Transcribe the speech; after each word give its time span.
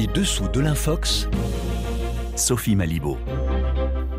Les 0.00 0.06
dessous 0.06 0.48
de 0.48 0.60
l'Infox, 0.60 1.28
Sophie 2.34 2.74
Malibaud. 2.74 3.18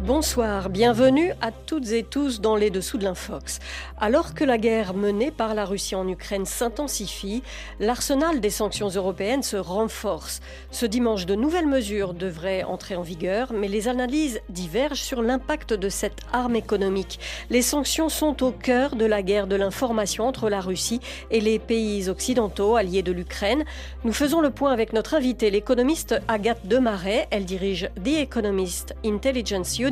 Bonsoir, 0.04 0.72
bienvenue 0.72 1.32
à 1.42 1.52
toutes 1.52 1.92
et 1.92 2.02
tous 2.02 2.42
dans 2.42 2.56
les 2.56 2.72
dessous 2.72 2.98
de 2.98 3.04
l'Infox. 3.04 3.60
Alors 4.00 4.34
que 4.34 4.44
la 4.44 4.58
guerre 4.58 4.96
menée 4.96 5.30
par 5.30 5.54
la 5.54 5.64
Russie 5.64 5.94
en 5.94 6.08
Ukraine 6.08 6.48
s'intensifie, 6.48 7.44
l'arsenal 7.80 8.40
des 8.40 8.50
sanctions 8.50 8.88
européennes 8.88 9.44
se 9.44 9.58
renforce. 9.58 10.42
Ce 10.72 10.88
dimanche, 10.88 11.28
de 11.28 11.36
nouvelles 11.36 11.68
mesures 11.68 12.16
devraient 12.16 12.64
entrer 12.64 12.96
en 12.96 13.04
vigueur, 13.04 13.54
mais 13.54 13.68
les 13.68 13.88
analyses 13.88 14.42
divergent 14.50 15.04
sur 15.04 15.22
l'impact 15.22 15.74
de 15.74 15.88
cette 15.88 16.22
arme 16.34 16.56
économique. 16.56 17.20
Les 17.52 17.62
sanctions 17.62 18.10
sont 18.10 18.44
au 18.44 18.52
cœur 18.52 18.96
de 18.96 19.06
la 19.06 19.22
guerre 19.22 19.46
de 19.46 19.56
l'information 19.56 20.28
entre 20.28 20.50
la 20.50 20.62
Russie 20.62 21.00
et 21.30 21.42
les 21.42 21.60
pays 21.60 22.10
occidentaux 22.10 22.76
alliés 22.76 23.04
de 23.04 23.12
l'Ukraine. 23.12 23.66
Nous 24.04 24.14
faisons 24.14 24.42
le 24.42 24.50
point 24.50 24.72
avec 24.72 24.94
notre 24.94 25.14
invitée, 25.14 25.52
l'économiste 25.52 26.16
Agathe 26.28 26.66
Demaret. 26.66 27.28
Elle 27.30 27.46
dirige 27.46 27.92
The 28.04 28.22
Economist 28.22 28.96
Intelligence 29.06 29.78
Unit 29.78 29.92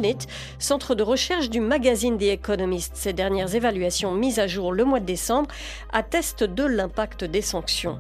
centre 0.60 0.96
de 0.96 1.04
recherche 1.04 1.50
du 1.50 1.60
magazine 1.60 2.18
The 2.18 2.24
Economist. 2.24 2.96
Ces 2.96 3.14
dernières 3.14 3.56
évaluations 3.56 4.14
mises 4.14 4.40
à 4.40 4.48
jour 4.48 4.72
le 4.72 4.86
mois 4.86 5.00
de 5.00 5.06
décembre 5.06 5.50
attestent 5.92 6.44
de 6.44 6.64
l'impact 6.64 7.24
des 7.24 7.42
sanctions. 7.42 8.00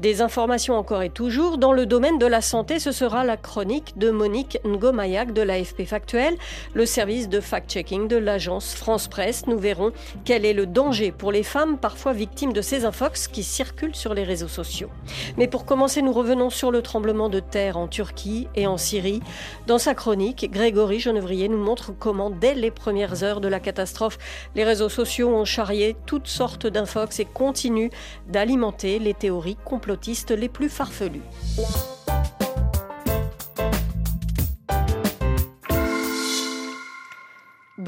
Des 0.00 0.22
informations 0.22 0.76
encore 0.76 1.02
et 1.02 1.10
toujours. 1.10 1.58
Dans 1.58 1.72
le 1.72 1.84
domaine 1.84 2.18
de 2.18 2.26
la 2.26 2.40
santé, 2.40 2.78
ce 2.78 2.92
sera 2.92 3.24
la 3.24 3.36
chronique 3.36 3.98
de 3.98 4.12
Monique 4.12 4.60
Ngomayak 4.64 5.32
de 5.32 5.42
l'AFP 5.42 5.86
Factuel, 5.86 6.36
le 6.72 6.86
service 6.86 7.28
de 7.28 7.40
fact-checking 7.40 8.06
de 8.06 8.16
l'agence 8.16 8.74
France 8.74 9.08
Presse. 9.08 9.48
Nous 9.48 9.58
verrons 9.58 9.90
quel 10.24 10.44
est 10.44 10.52
le 10.52 10.66
danger 10.66 11.10
pour 11.10 11.32
les 11.32 11.42
femmes 11.42 11.78
parfois 11.78 12.12
victimes 12.12 12.52
de 12.52 12.62
ces 12.62 12.84
infox 12.84 13.26
qui 13.26 13.42
circulent 13.42 13.96
sur 13.96 14.14
les 14.14 14.22
réseaux 14.22 14.46
sociaux. 14.46 14.88
Mais 15.36 15.48
pour 15.48 15.64
commencer, 15.64 16.00
nous 16.00 16.12
revenons 16.12 16.50
sur 16.50 16.70
le 16.70 16.80
tremblement 16.80 17.28
de 17.28 17.40
terre 17.40 17.76
en 17.76 17.88
Turquie 17.88 18.46
et 18.54 18.68
en 18.68 18.76
Syrie. 18.76 19.20
Dans 19.66 19.78
sa 19.78 19.94
chronique, 19.94 20.48
Grégory 20.52 21.00
Genevrier 21.00 21.48
nous 21.48 21.58
montre 21.58 21.90
comment, 21.98 22.30
dès 22.30 22.54
les 22.54 22.70
premières 22.70 23.24
heures 23.24 23.40
de 23.40 23.48
la 23.48 23.58
catastrophe, 23.58 24.18
les 24.54 24.62
réseaux 24.62 24.88
sociaux 24.88 25.34
ont 25.34 25.44
charrié 25.44 25.96
toutes 26.06 26.28
sortes 26.28 26.68
d'infox 26.68 27.18
et 27.18 27.24
continuent 27.24 27.90
d'alimenter 28.28 29.00
les 29.00 29.14
théories 29.14 29.56
complètes 29.64 29.87
les 30.30 30.48
plus 30.48 30.68
farfelus. 30.68 31.22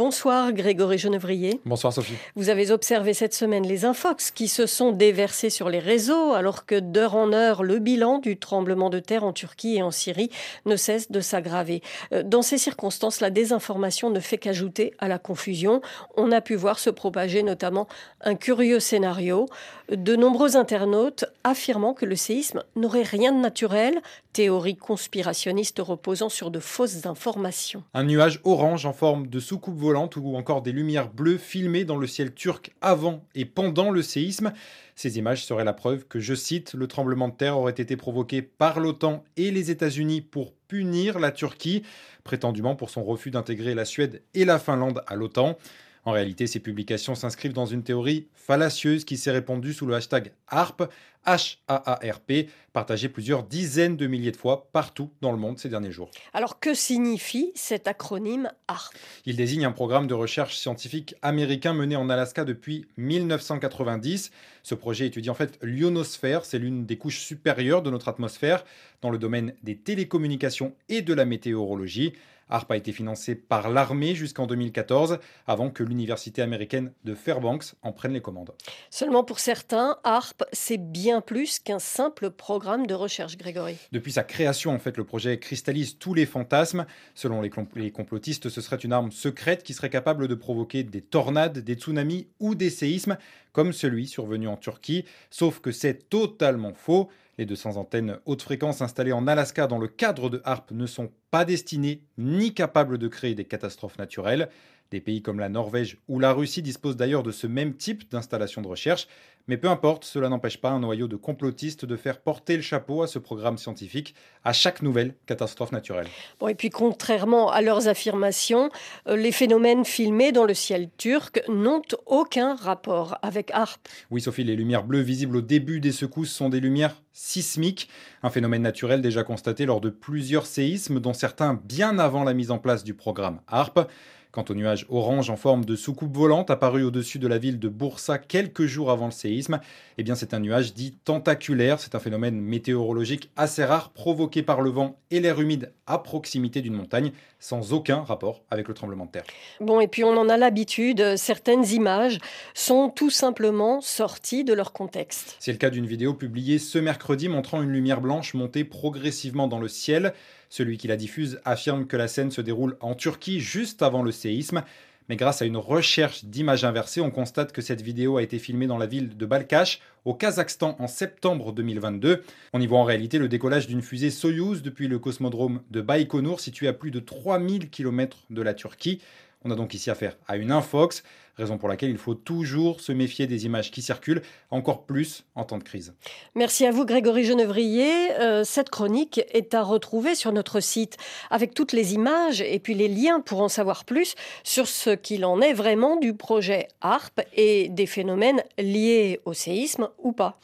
Bonsoir 0.03 0.55
Grégory 0.55 0.97
Genevrier. 0.97 1.61
Bonsoir 1.67 1.93
Sophie. 1.93 2.15
Vous 2.34 2.48
avez 2.48 2.70
observé 2.70 3.12
cette 3.12 3.34
semaine 3.34 3.67
les 3.67 3.84
infox 3.84 4.31
qui 4.31 4.48
se 4.48 4.65
sont 4.65 4.93
déversés 4.93 5.51
sur 5.51 5.69
les 5.69 5.79
réseaux 5.79 6.33
alors 6.33 6.65
que 6.65 6.81
d'heure 6.81 7.17
en 7.17 7.34
heure 7.34 7.62
le 7.62 7.79
bilan 7.81 8.17
du 8.17 8.39
tremblement 8.39 8.89
de 8.89 8.98
terre 8.98 9.25
en 9.25 9.34
Turquie 9.34 9.77
et 9.77 9.83
en 9.83 9.91
Syrie 9.91 10.31
ne 10.65 10.75
cesse 10.77 11.11
de 11.11 11.21
s'aggraver. 11.21 11.83
Euh, 12.15 12.23
dans 12.23 12.41
ces 12.41 12.56
circonstances, 12.56 13.21
la 13.21 13.28
désinformation 13.28 14.09
ne 14.09 14.21
fait 14.21 14.39
qu'ajouter 14.39 14.95
à 15.01 15.06
la 15.06 15.19
confusion. 15.19 15.83
On 16.17 16.33
a 16.33 16.41
pu 16.41 16.55
voir 16.55 16.78
se 16.78 16.89
propager 16.89 17.43
notamment 17.43 17.87
un 18.23 18.37
curieux 18.37 18.81
scénario. 18.81 19.48
De 19.91 20.17
nombreux 20.17 20.56
internautes 20.56 21.27
affirmant 21.45 21.93
que 21.93 22.06
le 22.06 22.17
séisme 22.17 22.62
n'aurait 22.75 23.03
rien 23.03 23.33
de 23.33 23.41
naturel, 23.41 24.01
théorie 24.33 24.77
conspirationniste 24.77 25.78
reposant 25.81 26.28
sur 26.28 26.50
de 26.50 26.61
fausses 26.61 27.06
informations. 27.06 27.83
Un 27.95 28.05
nuage 28.05 28.41
orange 28.45 28.87
en 28.87 28.92
forme 28.92 29.27
de 29.27 29.41
soucoupe 29.41 29.78
volante 29.78 30.17
ou 30.17 30.37
encore 30.37 30.62
des 30.62 30.72
lumières 30.72 31.11
bleues 31.11 31.39
filmées 31.39 31.84
dans 31.84 31.97
le 31.97 32.06
ciel 32.06 32.34
turc 32.34 32.72
avant 32.81 33.25
et 33.34 33.45
pendant 33.45 33.91
le 33.91 34.03
séisme. 34.03 34.53
Ces 34.95 35.19
images 35.19 35.45
seraient 35.45 35.64
la 35.64 35.72
preuve 35.72 36.06
que, 36.06 36.20
je 36.20 36.34
cite, 36.34 36.75
le 36.75 36.87
tremblement 36.87 37.28
de 37.28 37.34
terre 37.34 37.59
aurait 37.59 37.72
été 37.72 37.97
provoqué 37.97 38.42
par 38.42 38.81
l'OTAN 38.81 39.25
et 39.37 39.50
les 39.50 39.70
États-Unis 39.70 40.20
pour 40.20 40.53
punir 40.69 41.19
la 41.19 41.33
Turquie, 41.33 41.83
prétendument 42.22 42.77
pour 42.77 42.91
son 42.91 43.03
refus 43.03 43.31
d'intégrer 43.31 43.75
la 43.75 43.84
Suède 43.84 44.22
et 44.34 44.44
la 44.44 44.59
Finlande 44.59 45.03
à 45.06 45.17
l'OTAN. 45.17 45.56
En 46.05 46.12
réalité, 46.12 46.47
ces 46.47 46.61
publications 46.61 47.15
s'inscrivent 47.15 47.53
dans 47.53 47.66
une 47.66 47.83
théorie 47.83 48.28
fallacieuse 48.34 49.05
qui 49.05 49.16
s'est 49.16 49.31
répandue 49.31 49.75
sous 49.75 49.87
le 49.87 49.94
hashtag 49.94 50.33
HARP, 50.49 50.91
H-A-A-R-P, 51.27 52.49
partagé 52.72 53.11
plusieurs 53.11 53.43
dizaines 53.43 53.99
de 53.99 54.06
milliers 54.06 54.31
de 54.31 54.37
fois 54.39 54.69
partout 54.72 55.10
dans 55.21 55.33
le 55.33 55.37
monde 55.37 55.59
ces 55.59 55.69
derniers 55.69 55.93
jours. 55.93 56.10
Alors 56.33 56.59
que 56.59 56.72
signifie 56.72 57.53
cet 57.55 57.87
acronyme 57.87 58.50
HARP 58.69 58.94
Il 59.27 59.37
désigne 59.37 59.66
un 59.66 59.72
programme 59.72 60.06
de 60.06 60.15
recherche 60.15 60.56
scientifique 60.56 61.15
américain 61.21 61.75
mené 61.75 61.97
en 61.97 62.09
Alaska 62.09 62.44
depuis 62.44 62.87
1990. 62.97 64.31
Ce 64.62 64.75
projet 64.75 65.06
étudie 65.06 65.28
en 65.28 65.34
fait 65.34 65.59
l'ionosphère, 65.62 66.47
c'est 66.47 66.59
l'une 66.59 66.87
des 66.87 66.97
couches 66.97 67.21
supérieures 67.21 67.83
de 67.83 67.91
notre 67.91 68.09
atmosphère 68.09 68.65
dans 69.03 69.10
le 69.10 69.19
domaine 69.19 69.55
des 69.62 69.77
télécommunications 69.77 70.75
et 70.89 71.03
de 71.03 71.12
la 71.12 71.27
météorologie. 71.27 72.15
ARP 72.50 72.72
a 72.72 72.77
été 72.77 72.93
financé 72.93 73.34
par 73.34 73.71
l'armée 73.71 74.15
jusqu'en 74.15 74.47
2014, 74.47 75.19
avant 75.47 75.71
que 75.71 75.83
l'université 75.83 76.43
américaine 76.43 76.93
de 77.05 77.15
Fairbanks 77.15 77.75
en 77.83 77.93
prenne 77.93 78.12
les 78.12 78.21
commandes. 78.21 78.53
Seulement 78.91 79.25
pour 79.25 79.38
certains, 79.38 79.99
ARP, 80.05 80.44
c'est 80.53 80.78
bien 80.78 81.21
plus 81.21 81.59
qu'un 81.59 81.78
simple 81.78 82.31
programme 82.31 82.87
de 82.87 82.94
recherche, 82.94 83.37
Grégory. 83.37 83.77
Depuis 83.93 84.12
sa 84.12 84.25
création, 84.25 84.72
en 84.72 84.78
fait, 84.78 84.97
le 84.97 85.05
projet 85.05 85.39
cristallise 85.39 85.99
tous 85.99 86.15
les 86.15 86.27
fantasmes. 86.27 86.87
Selon 87.15 87.41
les, 87.41 87.50
les 87.77 87.91
complotistes, 87.91 88.49
ce 88.49 88.60
serait 88.60 88.77
une 88.77 88.93
arme 88.93 89.12
secrète 89.12 89.62
qui 89.62 89.75
serait 89.75 89.91
capable 89.91 90.28
de 90.28 90.34
provoquer 90.34 90.83
des 90.83 91.00
tornades, 91.00 91.59
des 91.59 91.75
tsunamis 91.75 92.28
ou 92.41 92.55
des 92.55 92.71
séismes, 92.71 93.16
comme 93.53 93.72
celui 93.72 94.06
survenu 94.06 94.49
en 94.49 94.56
Turquie. 94.56 95.05
Sauf 95.31 95.61
que 95.61 95.72
c'est 95.72 96.09
totalement 96.09 96.75
faux. 96.75 97.09
Les 97.38 97.47
200 97.47 97.77
antennes 97.77 98.19
haute 98.27 98.43
fréquence 98.43 98.83
installées 98.83 99.12
en 99.12 99.27
Alaska 99.27 99.66
dans 99.66 99.78
le 99.78 99.88
cadre 99.88 100.28
de 100.28 100.43
HARP 100.44 100.72
ne 100.72 100.87
sont 100.87 101.11
pas 101.31 101.44
destinées 101.44 102.03
ni 102.19 102.53
capables 102.53 102.99
de 102.99 103.09
créer 103.09 103.34
des 103.34 103.47
catastrophes 103.47 103.99
naturelles. 103.99 104.50
Des 104.91 105.01
pays 105.01 105.23
comme 105.23 105.39
la 105.39 105.49
Norvège 105.49 105.99
ou 106.09 106.19
la 106.19 106.33
Russie 106.33 106.62
disposent 106.62 106.97
d'ailleurs 106.97 107.23
de 107.23 107.31
ce 107.31 107.47
même 107.47 107.75
type 107.75 108.11
d'installation 108.11 108.61
de 108.61 108.67
recherche, 108.67 109.06
mais 109.47 109.56
peu 109.56 109.69
importe, 109.69 110.05
cela 110.05 110.28
n'empêche 110.28 110.61
pas 110.61 110.71
un 110.71 110.81
noyau 110.81 111.09
de 111.09 111.17
complotistes 111.17 111.84
de 111.84 111.97
faire 111.97 112.21
porter 112.21 112.56
le 112.56 112.62
chapeau 112.62 113.03
à 113.03 113.06
ce 113.06 113.19
programme 113.19 113.59
scientifique 113.59 114.15
à 114.45 114.53
chaque 114.53 114.83
nouvelle 114.83 115.15
catastrophe 115.27 115.73
naturelle. 115.73 116.06
Bon, 116.39 116.49
et 116.49 116.55
puis 116.55 116.71
contrairement 116.71 117.51
à 117.51 117.61
leurs 117.61 117.89
affirmations, 117.89 118.71
euh, 119.09 119.17
les 119.17 119.33
phénomènes 119.33 119.84
filmés 119.84 120.33
dans 120.33 120.45
le 120.45 120.55
ciel 120.55 120.89
turc 120.99 121.43
n'ont 121.49 121.83
aucun 122.07 122.55
rapport 122.55 123.19
avec 123.22 123.51
HARP. 123.53 123.89
Oui, 124.11 124.21
Sophie, 124.21 124.45
les 124.45 124.57
lumières 124.57 124.84
bleues 124.84 125.01
visibles 125.01 125.37
au 125.37 125.43
début 125.43 125.81
des 125.81 125.93
secousses 125.93 126.33
sont 126.33 126.49
des 126.49 126.61
lumières 126.61 127.01
sismiques, 127.12 127.89
un 128.22 128.31
phénomène 128.31 128.62
naturel 128.62 129.03
déjà 129.03 129.25
constaté 129.25 129.67
lors 129.67 129.81
de 129.81 129.91
plusieurs 129.91 130.47
séismes, 130.47 131.01
dont 131.01 131.12
certains 131.12 131.55
bien 131.55 131.99
avant 131.99 132.25
la 132.25 132.34
mise 132.34 132.51
en 132.51 132.59
place 132.59 132.84
du 132.84 132.95
programme 132.95 133.41
HARP. 133.49 133.89
Quant 134.32 134.44
au 134.48 134.54
nuage 134.54 134.86
orange 134.88 135.28
en 135.28 135.36
forme 135.36 135.64
de 135.64 135.74
soucoupe 135.74 136.16
volante 136.16 136.50
apparu 136.50 136.84
au-dessus 136.84 137.18
de 137.18 137.26
la 137.26 137.38
ville 137.38 137.58
de 137.58 137.68
Bursa 137.68 138.18
quelques 138.18 138.66
jours 138.66 138.92
avant 138.92 139.06
le 139.06 139.10
séisme, 139.10 139.58
eh 139.98 140.04
bien 140.04 140.14
c'est 140.14 140.34
un 140.34 140.38
nuage 140.38 140.72
dit 140.72 140.94
tentaculaire. 141.04 141.80
C'est 141.80 141.96
un 141.96 141.98
phénomène 141.98 142.41
météorologique 142.41 143.30
assez 143.36 143.64
rare 143.64 143.91
provoqué 143.91 144.44
par 144.44 144.60
le 144.60 144.70
vent 144.70 145.00
et 145.10 145.18
l'air 145.18 145.41
humide 145.41 145.72
à 145.88 145.98
proximité 145.98 146.60
d'une 146.60 146.74
montagne, 146.74 147.10
sans 147.41 147.72
aucun 147.72 148.02
rapport 148.02 148.42
avec 148.52 148.68
le 148.68 148.74
tremblement 148.74 149.06
de 149.06 149.10
terre. 149.10 149.24
Bon, 149.60 149.80
et 149.80 149.88
puis 149.88 150.04
on 150.04 150.16
en 150.16 150.28
a 150.28 150.36
l'habitude, 150.36 151.16
certaines 151.16 151.66
images 151.66 152.18
sont 152.54 152.88
tout 152.88 153.10
simplement 153.10 153.80
sorties 153.80 154.44
de 154.44 154.52
leur 154.52 154.72
contexte. 154.72 155.34
C'est 155.41 155.50
le 155.50 155.58
cas 155.58 155.70
d'une 155.70 155.86
vidéo 155.86 156.14
publiée 156.14 156.60
ce 156.60 156.78
mercredi 156.78 157.28
montrant 157.28 157.62
une 157.62 157.70
lumière 157.70 158.00
blanche 158.00 158.34
monter 158.34 158.62
progressivement 158.62 159.48
dans 159.48 159.58
le 159.58 159.66
ciel. 159.66 160.12
Celui 160.50 160.78
qui 160.78 160.88
la 160.88 160.97
diffuse 160.97 161.41
affirme 161.44 161.87
que 161.87 161.97
la 161.97 162.09
scène 162.09 162.33
se 162.33 162.41
déroule 162.41 162.77
en 162.81 162.97
Turquie 162.97 163.38
juste 163.38 163.83
avant 163.83 164.03
le 164.03 164.11
séisme. 164.11 164.65
Mais 165.09 165.15
grâce 165.15 165.43
à 165.43 165.44
une 165.44 165.56
recherche 165.56 166.25
d'images 166.25 166.65
inversées, 166.65 167.00
on 167.00 167.12
constate 167.12 167.53
que 167.53 167.62
cette 167.62 167.83
vidéo 167.83 168.16
a 168.16 168.22
été 168.22 168.41
filmée 168.41 168.66
dans 168.66 168.77
la 168.77 168.87
ville 168.87 169.16
de 169.16 169.27
Balkash, 169.27 169.81
au 170.05 170.12
Kazakhstan, 170.12 170.77
en 170.81 170.89
septembre 170.89 171.53
2022. 171.53 172.25
On 172.53 172.60
y 172.60 172.66
voit 172.66 172.78
en 172.78 172.84
réalité 172.84 173.19
le 173.19 173.28
décollage 173.28 173.69
d'une 173.69 173.80
fusée 173.80 174.10
Soyouz 174.10 174.63
depuis 174.63 174.89
le 174.89 174.98
cosmodrome 174.98 175.63
de 175.71 175.80
Baïkonour, 175.80 176.41
situé 176.41 176.66
à 176.66 176.72
plus 176.72 176.91
de 176.91 176.98
3000 176.98 177.71
km 177.71 178.19
de 178.30 178.42
la 178.42 178.54
Turquie. 178.54 179.01
On 179.42 179.51
a 179.51 179.54
donc 179.54 179.72
ici 179.72 179.91
affaire 179.91 180.19
à 180.28 180.37
une 180.37 180.53
infox, 180.53 181.03
raison 181.37 181.57
pour 181.57 181.69
laquelle 181.69 181.89
il 181.89 181.97
faut 181.97 182.15
toujours 182.15 182.81
se 182.81 182.92
méfier 182.92 183.27
des 183.27 183.47
images 183.47 183.71
qui 183.71 183.81
circulent, 183.81 184.21
encore 184.51 184.84
plus 184.84 185.25
en 185.34 185.45
temps 185.45 185.57
de 185.57 185.65
crise. 185.65 185.95
Merci 186.34 186.66
à 186.66 186.71
vous 186.71 186.84
Grégory 186.84 187.25
Genevrier. 187.25 188.13
Euh, 188.21 188.45
cette 188.45 188.69
chronique 188.69 189.22
est 189.33 189.54
à 189.54 189.63
retrouver 189.63 190.15
sur 190.15 190.33
notre 190.33 190.60
site 190.60 190.98
avec 191.31 191.54
toutes 191.54 191.72
les 191.72 191.95
images 191.95 192.42
et 192.42 192.59
puis 192.59 192.75
les 192.75 192.89
liens 192.89 193.21
pour 193.21 193.41
en 193.41 193.48
savoir 193.48 193.87
plus 193.87 194.15
sur 194.45 194.69
ce 194.69 194.91
qu'il 194.91 195.25
en 195.25 195.41
est 195.41 195.54
vraiment 195.54 195.97
du 195.97 196.13
projet 196.13 196.69
ARP 196.83 197.22
et 197.34 197.71
des 197.71 197.86
phénomènes 197.86 198.43
liés 198.59 199.21
au 199.25 199.33
séisme 199.33 199.89
ou 199.98 200.13
pas. 200.13 200.39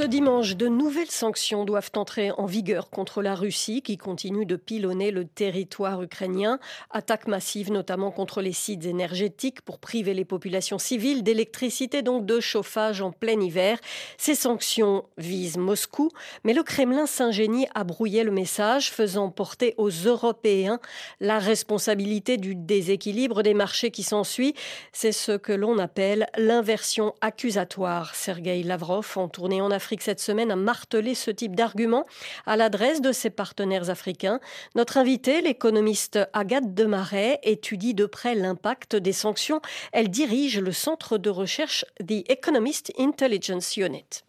Ce 0.00 0.06
dimanche, 0.06 0.56
de 0.56 0.66
nouvelles 0.66 1.10
sanctions 1.10 1.66
doivent 1.66 1.90
entrer 1.94 2.30
en 2.30 2.46
vigueur 2.46 2.88
contre 2.88 3.20
la 3.20 3.34
Russie 3.34 3.82
qui 3.82 3.98
continue 3.98 4.46
de 4.46 4.56
pilonner 4.56 5.10
le 5.10 5.26
territoire 5.26 6.00
ukrainien. 6.02 6.58
Attaques 6.90 7.28
massives 7.28 7.70
notamment 7.70 8.10
contre 8.10 8.40
les 8.40 8.54
sites 8.54 8.86
énergétiques 8.86 9.60
pour 9.60 9.78
priver 9.78 10.14
les 10.14 10.24
populations 10.24 10.78
civiles 10.78 11.22
d'électricité, 11.22 12.00
donc 12.00 12.24
de 12.24 12.40
chauffage 12.40 13.02
en 13.02 13.12
plein 13.12 13.38
hiver. 13.38 13.78
Ces 14.16 14.34
sanctions 14.34 15.04
visent 15.18 15.58
Moscou, 15.58 16.08
mais 16.44 16.54
le 16.54 16.62
Kremlin 16.62 17.04
s'ingénie 17.04 17.66
à 17.74 17.84
brouiller 17.84 18.24
le 18.24 18.30
message, 18.30 18.90
faisant 18.90 19.28
porter 19.28 19.74
aux 19.76 19.90
Européens 19.90 20.80
la 21.20 21.38
responsabilité 21.38 22.38
du 22.38 22.54
déséquilibre 22.54 23.42
des 23.42 23.52
marchés 23.52 23.90
qui 23.90 24.02
s'ensuit. 24.02 24.54
C'est 24.94 25.12
ce 25.12 25.32
que 25.32 25.52
l'on 25.52 25.76
appelle 25.76 26.26
l'inversion 26.38 27.14
accusatoire. 27.20 28.14
Sergei 28.14 28.62
Lavrov, 28.62 29.06
en 29.16 29.28
tournée 29.28 29.60
en 29.60 29.70
Afrique 29.70 29.89
cette 29.98 30.20
semaine, 30.20 30.50
a 30.50 30.56
martelé 30.56 31.14
ce 31.14 31.30
type 31.30 31.56
d'argument 31.56 32.06
à 32.46 32.56
l'adresse 32.56 33.00
de 33.00 33.12
ses 33.12 33.30
partenaires 33.30 33.90
africains. 33.90 34.40
Notre 34.74 34.98
invitée, 34.98 35.40
l'économiste 35.40 36.18
Agathe 36.32 36.74
Demarais, 36.74 37.40
étudie 37.42 37.94
de 37.94 38.06
près 38.06 38.34
l'impact 38.34 38.96
des 38.96 39.12
sanctions. 39.12 39.60
Elle 39.92 40.08
dirige 40.08 40.60
le 40.60 40.72
centre 40.72 41.18
de 41.18 41.30
recherche 41.30 41.84
The 41.98 42.30
Economist 42.30 42.92
Intelligence 42.98 43.76
Unit. 43.76 44.24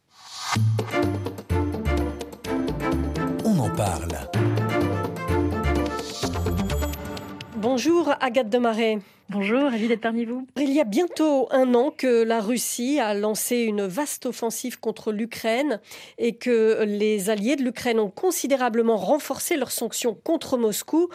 On 3.46 3.60
en 3.60 3.70
parle. 3.76 4.41
Bonjour 7.74 8.14
Agathe 8.20 8.50
Demarais. 8.50 9.00
Bonjour, 9.30 9.62
ravi 9.62 9.88
d'être 9.88 10.02
parmi 10.02 10.26
vous. 10.26 10.46
Il 10.58 10.74
y 10.74 10.82
a 10.82 10.84
bientôt 10.84 11.48
un 11.52 11.74
an 11.74 11.90
que 11.90 12.22
la 12.22 12.42
Russie 12.42 13.00
a 13.00 13.14
lancé 13.14 13.60
une 13.60 13.84
vaste 13.84 14.26
offensive 14.26 14.78
contre 14.78 15.14
l'Ukraine 15.14 15.80
et 16.18 16.36
que 16.36 16.84
les 16.84 17.30
alliés 17.30 17.56
de 17.56 17.64
l'Ukraine 17.64 17.98
ont 17.98 18.10
considérablement 18.10 18.98
renforcé 18.98 19.56
leurs 19.56 19.72
sanctions 19.72 20.18
contre 20.22 20.58
Moscou. 20.58 21.08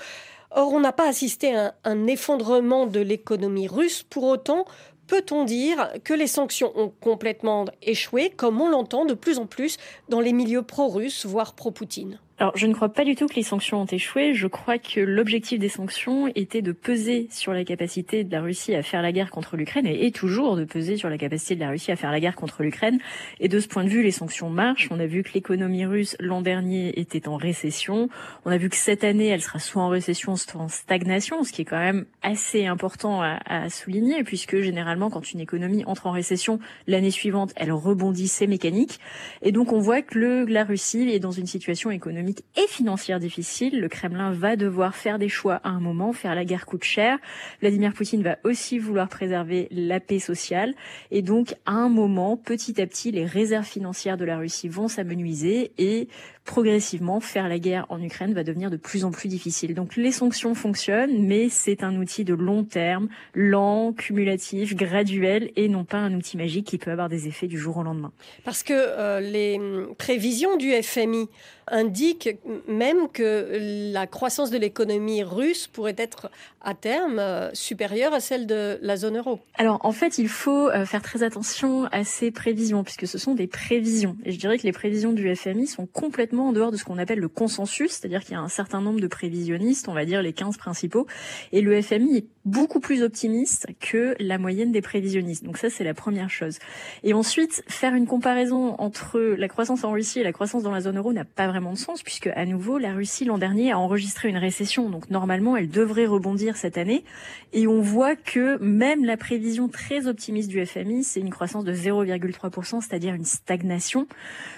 Or, 0.51 0.73
on 0.73 0.81
n'a 0.81 0.93
pas 0.93 1.07
assisté 1.07 1.55
à 1.55 1.75
un 1.85 2.07
effondrement 2.07 2.87
de 2.87 3.01
l'économie 3.01 3.69
russe. 3.69 4.03
Pour 4.03 4.25
autant, 4.25 4.65
Peut-on 5.09 5.45
dire 5.45 5.93
que 6.03 6.15
les 6.15 6.27
sanctions 6.27 6.73
ont 6.75 6.93
complètement 7.01 7.67
échoué, 7.81 8.31
comme 8.31 8.61
on 8.61 8.69
l'entend 8.69 9.05
de 9.05 9.15
plus 9.15 9.39
en 9.39 9.47
plus 9.47 9.77
dans 10.09 10.19
les 10.19 10.33
milieux 10.33 10.63
pro-russes, 10.63 11.27
voire 11.27 11.55
pro-Poutine? 11.55 12.19
Alors, 12.39 12.55
je 12.55 12.67
ne 12.67 12.75
crois 12.75 12.91
pas 12.91 13.05
du 13.05 13.15
tout 13.15 13.29
que 13.29 13.35
les 13.35 13.43
sanctions 13.43 13.81
ont 13.81 13.87
échoué. 13.87 14.35
Je 14.35 14.47
crois 14.47 14.77
que 14.77 15.01
l'objectif 15.01 15.59
des 15.59 15.71
sanctions 15.71 16.31
était 16.35 16.61
de 16.61 16.73
peser 16.73 17.29
sur 17.31 17.55
la 17.55 17.65
capacité 17.65 18.25
de 18.25 18.33
la 18.33 18.43
Russie 18.43 18.75
à 18.75 18.83
faire 18.83 19.01
la 19.01 19.11
guerre 19.11 19.31
contre 19.31 19.57
l'Ukraine 19.57 19.87
et 19.87 20.07
est 20.07 20.15
toujours 20.15 20.57
de 20.57 20.67
peser 20.67 20.99
sur 20.99 21.09
la 21.09 21.17
capacité 21.17 21.55
de 21.55 21.61
la 21.61 21.71
Russie 21.71 21.93
à 21.93 21.97
faire 21.97 22.13
la 22.13 22.21
guerre 22.21 22.37
contre 22.37 22.63
l'Ukraine. 22.63 22.99
Et 23.41 23.49
de 23.49 23.59
ce 23.59 23.69
point 23.69 23.85
de 23.85 23.89
vue, 23.89 24.03
les 24.03 24.11
sanctions 24.11 24.51
marchent. 24.51 24.89
On 24.91 25.01
a 25.01 25.07
vu 25.07 25.23
que 25.23 25.31
l'économie 25.33 25.87
russe 25.87 26.15
l'an 26.21 26.43
dernier 26.43 27.01
était 27.01 27.27
en 27.27 27.37
récession. 27.37 28.11
On 28.45 28.51
a 28.51 28.59
vu 28.59 28.69
que 28.69 28.77
cette 28.77 29.03
année, 29.03 29.29
elle 29.29 29.41
sera 29.41 29.59
soit 29.59 29.83
en 29.83 29.89
récession, 29.89 30.37
soit 30.37 30.61
en 30.61 30.69
stagnation, 30.69 31.43
ce 31.43 31.53
qui 31.53 31.63
est 31.63 31.67
quand 31.67 31.79
même 31.79 32.05
assez 32.21 32.67
important 32.67 33.23
à, 33.23 33.71
souligner 33.71 34.25
puisque 34.25 34.61
généralement, 34.61 35.09
quand 35.09 35.33
une 35.33 35.41
économie 35.41 35.85
entre 35.87 36.07
en 36.07 36.11
récession, 36.11 36.59
l'année 36.87 37.11
suivante, 37.11 37.55
elle 37.57 37.73
rebondit, 37.73 38.29
c'est 38.29 38.47
mécanique. 38.47 39.01
Et 39.41 39.53
donc, 39.53 39.73
on 39.73 39.79
voit 39.79 40.03
que 40.03 40.45
la 40.47 40.65
Russie 40.65 41.09
est 41.09 41.19
dans 41.19 41.31
une 41.31 41.47
situation 41.47 41.91
économique 41.91 42.26
et 42.29 42.67
financière 42.69 43.21
difficile. 43.21 43.81
Le 43.81 43.89
Kremlin 43.89 44.33
va 44.33 44.57
devoir 44.57 44.95
faire 44.95 45.19
des 45.19 45.29
choix 45.29 45.61
à 45.65 45.71
un 45.71 45.81
moment, 45.81 46.13
faire 46.13 46.35
la 46.35 46.45
guerre 46.45 46.67
coûte 46.67 46.85
cher. 46.85 47.19
Vladimir 47.61 47.93
Poutine 47.93 48.23
va 48.23 48.39
aussi 48.45 48.79
vouloir 48.79 49.09
préserver 49.09 49.69
la 49.71 50.01
paix 50.01 50.19
sociale. 50.19 50.75
Et 51.11 51.23
donc, 51.23 51.55
à 51.67 51.73
un 51.73 51.89
moment, 51.89 52.37
petit 52.37 52.81
à 52.81 52.87
petit, 52.87 53.11
les 53.11 53.25
réserves 53.25 53.67
financières 53.67 54.17
de 54.17 54.25
la 54.25 54.39
Russie 54.39 54.69
vont 54.69 54.89
s'amenuiser 54.89 55.73
et 55.79 56.09
progressivement, 56.47 57.21
faire 57.21 57.49
la 57.49 57.59
guerre 57.59 57.85
en 57.91 58.01
Ukraine 58.01 58.33
va 58.33 58.45
devenir 58.45 58.71
de 58.71 58.77
plus 58.77 59.05
en 59.05 59.11
plus 59.11 59.29
difficile. 59.29 59.75
Donc 59.75 59.97
les 59.97 60.13
sanctions 60.13 60.55
fonctionnent, 60.55 61.19
mais 61.27 61.49
c'est 61.51 61.83
un 61.83 61.97
outil 61.97 62.25
de 62.25 62.33
long 62.33 62.65
terme, 62.65 63.09
lent, 63.35 63.93
cumulatif, 63.93 64.75
graduel, 64.75 65.51
et 65.57 65.69
non 65.69 65.85
pas 65.85 65.99
un 65.99 66.15
outil 66.15 66.37
magique 66.37 66.67
qui 66.67 66.79
peut 66.79 66.91
avoir 66.91 67.09
des 67.09 67.29
effets 67.29 67.49
du 67.49 67.59
jour 67.59 67.77
au 67.77 67.83
lendemain. 67.83 68.13
Parce 68.45 68.63
que 68.63 68.73
euh, 68.73 69.21
les 69.21 69.61
prévisions 69.99 70.57
du 70.57 70.73
FMI 70.83 71.29
indiquent 71.69 72.39
même 72.69 73.09
que 73.13 73.91
la 73.93 74.07
croissance 74.07 74.51
de 74.51 74.59
l'économie 74.59 75.25
russe 75.25 75.67
pourrait 75.67 75.97
être 75.99 76.31
à 76.61 76.75
terme 76.75 77.19
euh, 77.19 77.51
supérieure 77.55 78.15
à 78.15 78.21
celle 78.21 78.47
de 78.47 78.79
la 78.83 78.97
zone 78.97 79.17
euro. 79.17 79.41
Alors 79.55 79.85
en 79.85 79.93
fait, 79.93 80.19
il 80.19 80.29
faut 80.29 80.69
euh, 80.69 80.85
faire 80.85 81.03
très 81.03 81.23
attention 81.25 81.87
à 81.87 82.05
ces 82.05 82.31
prévisions, 82.31 82.85
puisque 82.85 83.09
ce 83.09 83.19
sont 83.19 83.35
des 83.35 83.49
prévisions. 83.49 84.17
Et 84.25 84.33
je 84.33 84.39
dirais 84.39 84.59
que 84.59 84.63
les 84.63 84.73
prévisions 84.73 85.13
du 85.13 85.35
FMI 85.35 85.67
sont 85.67 85.87
complètement 85.87 86.36
en 86.43 86.53
dehors 86.53 86.73
de 86.73 86.77
ce 86.77 86.85
qu'on 86.85 86.99
appelle 86.99 87.19
le 87.19 87.29
consensus, 87.29 87.93
c'est-à-dire 87.93 88.23
qu'il 88.23 88.33
y 88.33 88.37
a 88.37 88.41
un 88.41 88.49
certain 88.49 88.81
nombre 88.81 89.01
de 89.01 89.07
prévisionnistes, 89.07 89.89
on 89.89 89.95
va 89.95 90.05
dire 90.05 90.23
les 90.23 90.33
15 90.33 90.57
principaux, 90.57 91.07
et 91.53 91.61
le 91.61 91.81
FMI 91.81 92.17
est 92.19 92.27
beaucoup 92.47 92.81
plus 92.81 93.03
optimiste 93.03 93.67
que 93.81 94.15
la 94.21 94.39
moyenne 94.39 94.73
des 94.73 94.81
prévisionnistes. 94.81 95.45
Donc 95.45 95.59
ça, 95.59 95.69
c'est 95.69 95.85
la 95.85 95.95
première 95.95 96.31
chose. 96.31 96.59
Et 97.03 97.13
ensuite, 97.13 97.63
faire 97.69 97.95
une 97.95 98.07
comparaison 98.07 98.77
entre 98.81 99.19
la 99.19 99.49
croissance 99.49 99.85
en 99.85 99.91
Russie 99.91 100.21
et 100.21 100.23
la 100.23 100.33
croissance 100.33 100.63
dans 100.63 100.71
la 100.71 100.81
zone 100.81 100.97
euro 100.97 101.13
n'a 101.13 101.25
pas 101.25 101.49
vraiment 101.49 101.73
de 101.73 101.79
sens, 101.79 102.03
puisque 102.03 102.29
à 102.29 102.47
nouveau, 102.47 102.79
la 102.79 102.95
Russie 102.95 103.25
l'an 103.25 103.39
dernier 103.39 103.73
a 103.73 103.79
enregistré 103.79 104.29
une 104.29 104.37
récession, 104.37 104.89
donc 104.89 105.11
normalement, 105.11 105.57
elle 105.57 105.69
devrait 105.69 106.07
rebondir 106.07 106.57
cette 106.57 106.79
année. 106.79 107.05
Et 107.53 107.67
on 107.67 107.81
voit 107.81 108.15
que 108.15 108.59
même 108.59 109.05
la 109.05 109.17
prévision 109.17 109.69
très 109.69 110.07
optimiste 110.07 110.49
du 110.49 110.65
FMI, 110.65 111.03
c'est 111.03 111.21
une 111.21 111.31
croissance 111.31 111.65
de 111.65 111.73
0,3%, 111.73 112.81
c'est-à-dire 112.81 113.15
une 113.15 113.25
stagnation. 113.25 114.07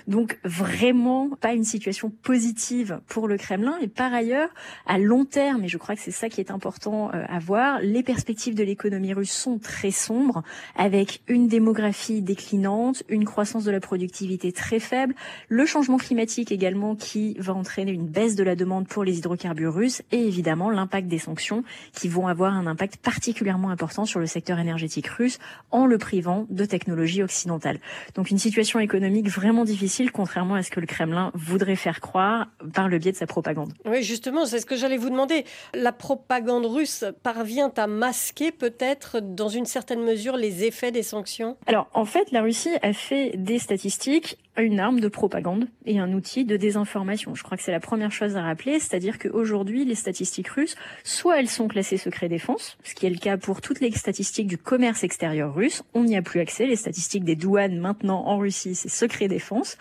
Donc 0.07 0.39
vraiment 0.45 1.31
pas 1.41 1.55
une 1.55 1.65
situation 1.65 2.11
positive 2.23 3.01
pour 3.07 3.29
le 3.29 3.39
Kremlin. 3.39 3.77
Et 3.81 3.89
par 3.89 4.13
ailleurs, 4.13 4.51
à 4.87 4.99
long 4.99 5.25
terme, 5.25 5.65
et 5.65 5.69
je 5.69 5.79
crois 5.79 5.95
que 5.95 6.03
c'est 6.03 6.11
ça 6.11 6.29
qui 6.29 6.41
est 6.41 6.51
important 6.51 7.11
euh, 7.15 7.25
à 7.29 7.39
voir, 7.39 7.78
les 7.83 8.03
perspectives 8.03 8.55
de 8.55 8.65
l'économie 8.65 9.13
russe 9.13 9.33
sont 9.33 9.59
très 9.59 9.91
sombres, 9.91 10.43
avec 10.77 11.23
une 11.29 11.49
démographie 11.49 12.23
déclinante, 12.23 13.03
une 13.09 13.25
croissance 13.25 13.65
de 13.65 13.71
la 13.71 13.81
productivité 13.81 14.53
très 14.53 14.81
faible, 14.81 15.15
le 15.49 15.67
changement 15.67 15.97
climatique 15.97 16.53
également 16.53 16.97
qui 16.97 17.35
va 17.39 17.55
entraîner 17.55 17.93
une 17.93 18.07
baisse 18.07 18.35
de 18.35 18.45
la 18.45 18.57
demande 18.57 18.87
pour 18.89 19.05
les 19.05 19.19
hydrocarbures 19.19 19.75
russes, 19.75 20.03
et 20.13 20.21
évidemment 20.21 20.71
l'impact 20.71 21.09
des 21.09 21.19
sanctions 21.19 21.65
qui 21.93 22.09
vont 22.09 22.27
avoir 22.27 22.55
un 22.55 22.67
impact 22.67 22.97
particulièrement 22.97 23.71
important 23.71 24.05
sur 24.05 24.21
le 24.21 24.27
secteur 24.27 24.59
énergétique 24.59 25.09
russe 25.09 25.39
en 25.71 25.87
le 25.87 25.99
privant 25.99 26.47
de 26.51 26.65
technologies 26.65 27.23
occidentales. 27.23 27.79
Donc 28.15 28.31
une 28.31 28.39
situation 28.39 28.81
économique 28.81 29.29
vraiment 29.29 29.65
difficile, 29.65 30.13
contrairement 30.13 30.55
à 30.55 30.63
ce 30.63 30.71
que 30.71 30.81
le 30.81 30.87
Kremlin 30.87 31.31
voudrait 31.35 31.77
faire 31.77 32.01
croire 32.01 32.49
par 32.73 32.89
le 32.89 32.99
biais 32.99 33.13
de 33.13 33.17
sa 33.17 33.27
propagande. 33.27 33.73
Oui, 33.85 34.03
justement, 34.03 34.47
c'est 34.47 34.61
ce 34.61 34.67
que 34.67 34.77
j'allais 34.77 34.97
vous 34.97 35.11
demander. 35.11 35.45
La 35.75 35.93
propagande 35.93 36.67
russe 36.67 37.05
parvient 37.23 37.68
à 37.77 37.87
masquer 37.87 38.53
peut-être 38.53 39.21
dans 39.21 39.49
une 39.49 39.67
certaine 39.67 40.03
mesure 40.03 40.37
les 40.37 40.65
effets 40.65 40.93
des 40.93 41.03
sanctions? 41.03 41.57
Alors, 41.67 41.89
en 41.95 42.05
fait, 42.05 42.31
la 42.33 42.43
Russie 42.43 42.77
a 42.83 42.93
fait 42.93 43.33
des 43.37 43.59
statistiques 43.59 44.39
une 44.63 44.81
arme 44.81 45.01
de 45.01 45.09
propagande 45.09 45.69
et 45.87 45.99
un 45.99 46.13
outil 46.13 46.45
de 46.45 46.57
désinformation. 46.57 47.35
Je 47.35 47.43
crois 47.43 47.57
que 47.57 47.63
c'est 47.63 47.73
la 47.73 47.81
première 47.81 48.11
chose 48.11 48.37
à 48.37 48.43
rappeler, 48.43 48.81
c'est-à-dire 48.81 49.19
qu'aujourd'hui, 49.19 49.85
les 49.85 49.95
statistiques 49.95 50.49
russes, 50.49 50.77
soit 51.05 51.39
elles 51.39 51.49
sont 51.49 51.69
classées 51.69 51.97
secret 51.97 52.29
défense, 52.29 52.77
ce 52.85 52.95
qui 52.95 53.07
est 53.07 53.11
le 53.11 53.19
cas 53.19 53.37
pour 53.37 53.61
toutes 53.61 53.81
les 53.81 53.91
statistiques 53.93 54.47
du 54.47 54.59
commerce 54.59 55.05
extérieur 55.05 55.55
russe, 55.55 55.83
on 55.95 56.05
n'y 56.05 56.17
a 56.17 56.23
plus 56.23 56.41
accès, 56.41 56.67
les 56.67 56.77
statistiques 56.77 57.25
des 57.25 57.37
douanes 57.37 57.79
maintenant 57.79 58.25
en 58.27 58.39
Russie, 58.39 58.75
c'est 58.75 58.89
secret 58.89 59.29
défense, 59.29 59.77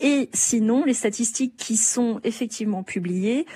et 0.00 0.28
sinon, 0.32 0.84
les 0.84 0.94
statistiques 0.94 1.56
qui 1.56 1.76
sont 1.76 2.20
effectivement 2.24 2.82
publiées, 2.82 3.46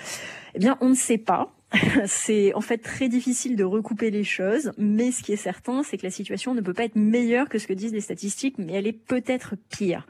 eh 0.55 0.59
bien, 0.59 0.79
on 0.81 0.91
ne 0.91 0.95
sait 0.95 1.19
pas. 1.19 1.56
c'est 2.07 2.55
en 2.55 2.61
fait 2.61 2.79
très 2.79 3.09
difficile 3.09 3.57
de 3.57 3.65
recouper 3.65 4.11
les 4.11 4.25
choses, 4.25 4.73
mais 4.79 5.11
ce 5.11 5.23
qui 5.23 5.33
est 5.33 5.37
certain, 5.37 5.83
c'est 5.83 5.99
que 5.99 6.07
la 6.07 6.11
situation 6.11 6.55
ne 6.55 6.61
peut 6.61 6.75
pas 6.75 6.85
être 6.85 6.97
meilleure 6.97 7.49
que 7.49 7.59
ce 7.59 7.67
que 7.67 7.73
disent 7.73 7.93
les 7.93 8.01
statistiques, 8.01 8.57
mais 8.59 8.75
elle 8.75 8.87
est 8.87 8.93
peut-être 8.93 9.55
pire. 9.71 10.07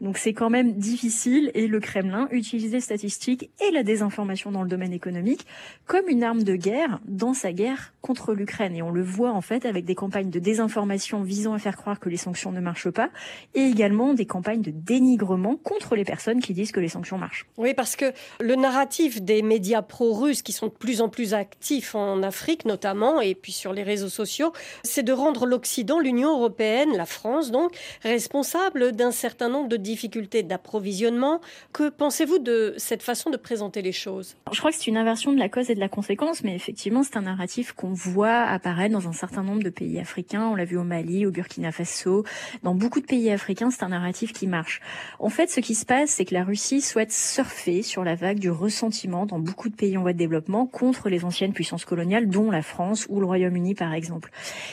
Donc 0.00 0.16
c'est 0.16 0.32
quand 0.32 0.50
même 0.50 0.74
difficile 0.74 1.50
et 1.54 1.66
le 1.66 1.78
Kremlin 1.80 2.28
utilise 2.30 2.72
les 2.72 2.80
statistiques 2.80 3.50
et 3.60 3.70
la 3.70 3.82
désinformation 3.82 4.50
dans 4.50 4.62
le 4.62 4.68
domaine 4.68 4.92
économique 4.92 5.46
comme 5.86 6.08
une 6.08 6.24
arme 6.24 6.42
de 6.42 6.56
guerre 6.56 7.00
dans 7.04 7.34
sa 7.34 7.52
guerre 7.52 7.92
contre 8.00 8.32
l'Ukraine. 8.32 8.74
Et 8.74 8.82
on 8.82 8.90
le 8.90 9.02
voit 9.02 9.32
en 9.32 9.42
fait 9.42 9.66
avec 9.66 9.84
des 9.84 9.94
campagnes 9.94 10.30
de 10.30 10.38
désinformation 10.38 11.22
visant 11.22 11.52
à 11.52 11.58
faire 11.58 11.76
croire 11.76 12.00
que 12.00 12.08
les 12.08 12.16
sanctions 12.16 12.50
ne 12.52 12.60
marchent 12.60 12.90
pas 12.90 13.10
et 13.54 13.62
également 13.62 14.14
des 14.14 14.26
campagnes 14.26 14.62
de 14.62 14.70
dénigrement 14.70 15.56
contre 15.56 15.96
les 15.96 16.04
personnes 16.04 16.40
qui 16.40 16.54
disent 16.54 16.72
que 16.72 16.80
les 16.80 16.88
sanctions 16.88 17.18
marchent. 17.18 17.46
Oui, 17.58 17.74
parce 17.74 17.96
que 17.96 18.12
le 18.40 18.56
narratif 18.56 19.20
des 19.22 19.42
médias 19.42 19.82
pro-russes 19.82 20.42
qui 20.42 20.52
sont 20.52 20.66
de 20.68 20.72
plus 20.72 21.02
en 21.02 21.08
plus 21.08 21.34
actifs 21.34 21.94
en 21.94 22.22
Afrique 22.22 22.64
notamment 22.64 23.20
et 23.20 23.34
puis 23.34 23.52
sur 23.52 23.72
les 23.72 23.82
réseaux 23.82 24.08
sociaux, 24.08 24.52
c'est 24.82 25.02
de 25.02 25.12
rendre 25.12 25.44
l'Occident, 25.44 25.98
l'Union 25.98 26.30
européenne, 26.30 26.96
la 26.96 27.06
France 27.06 27.50
donc, 27.50 27.72
responsable 28.02 28.92
d'un 28.92 29.10
certain 29.10 29.48
nombre 29.48 29.68
de 29.68 29.76
difficultés 29.90 30.42
d'approvisionnement. 30.42 31.40
Que 31.72 31.88
pensez-vous 31.88 32.38
de 32.38 32.74
cette 32.76 33.02
façon 33.02 33.30
de 33.30 33.36
présenter 33.36 33.82
les 33.82 33.92
choses? 33.92 34.36
Je 34.52 34.58
crois 34.58 34.70
que 34.70 34.76
c'est 34.76 34.86
une 34.86 34.96
inversion 34.96 35.32
de 35.32 35.38
la 35.38 35.48
cause 35.48 35.68
et 35.70 35.74
de 35.74 35.80
la 35.80 35.88
conséquence, 35.88 36.44
mais 36.44 36.54
effectivement, 36.54 37.02
c'est 37.02 37.16
un 37.16 37.22
narratif 37.22 37.72
qu'on 37.72 37.92
voit 37.92 38.42
apparaître 38.42 38.92
dans 38.92 39.08
un 39.08 39.12
certain 39.12 39.42
nombre 39.42 39.62
de 39.62 39.70
pays 39.70 39.98
africains. 39.98 40.46
On 40.46 40.54
l'a 40.54 40.64
vu 40.64 40.76
au 40.76 40.84
Mali, 40.84 41.26
au 41.26 41.30
Burkina 41.30 41.72
Faso, 41.72 42.24
dans 42.62 42.74
beaucoup 42.74 43.00
de 43.00 43.06
pays 43.06 43.30
africains, 43.30 43.70
c'est 43.70 43.82
un 43.82 43.88
narratif 43.88 44.32
qui 44.32 44.46
marche. 44.46 44.80
En 45.18 45.28
fait, 45.28 45.50
ce 45.50 45.60
qui 45.60 45.74
se 45.74 45.84
passe, 45.84 46.10
c'est 46.10 46.24
que 46.24 46.34
la 46.34 46.44
Russie 46.44 46.80
souhaite 46.80 47.12
surfer 47.12 47.82
sur 47.82 48.04
la 48.04 48.14
vague 48.14 48.38
du 48.38 48.50
ressentiment 48.50 49.26
dans 49.26 49.38
beaucoup 49.38 49.68
de 49.68 49.74
pays 49.74 49.96
en 49.96 50.02
voie 50.02 50.12
de 50.12 50.18
développement 50.18 50.66
contre 50.66 51.08
les 51.08 51.24
anciennes 51.24 51.52
puissances 51.52 51.84
coloniales, 51.84 52.28
dont 52.28 52.50
la 52.50 52.62
France 52.62 53.06
ou 53.08 53.18
le 53.20 53.26
Royaume-Uni, 53.26 53.74
par 53.74 53.92
exemple. 53.94 54.30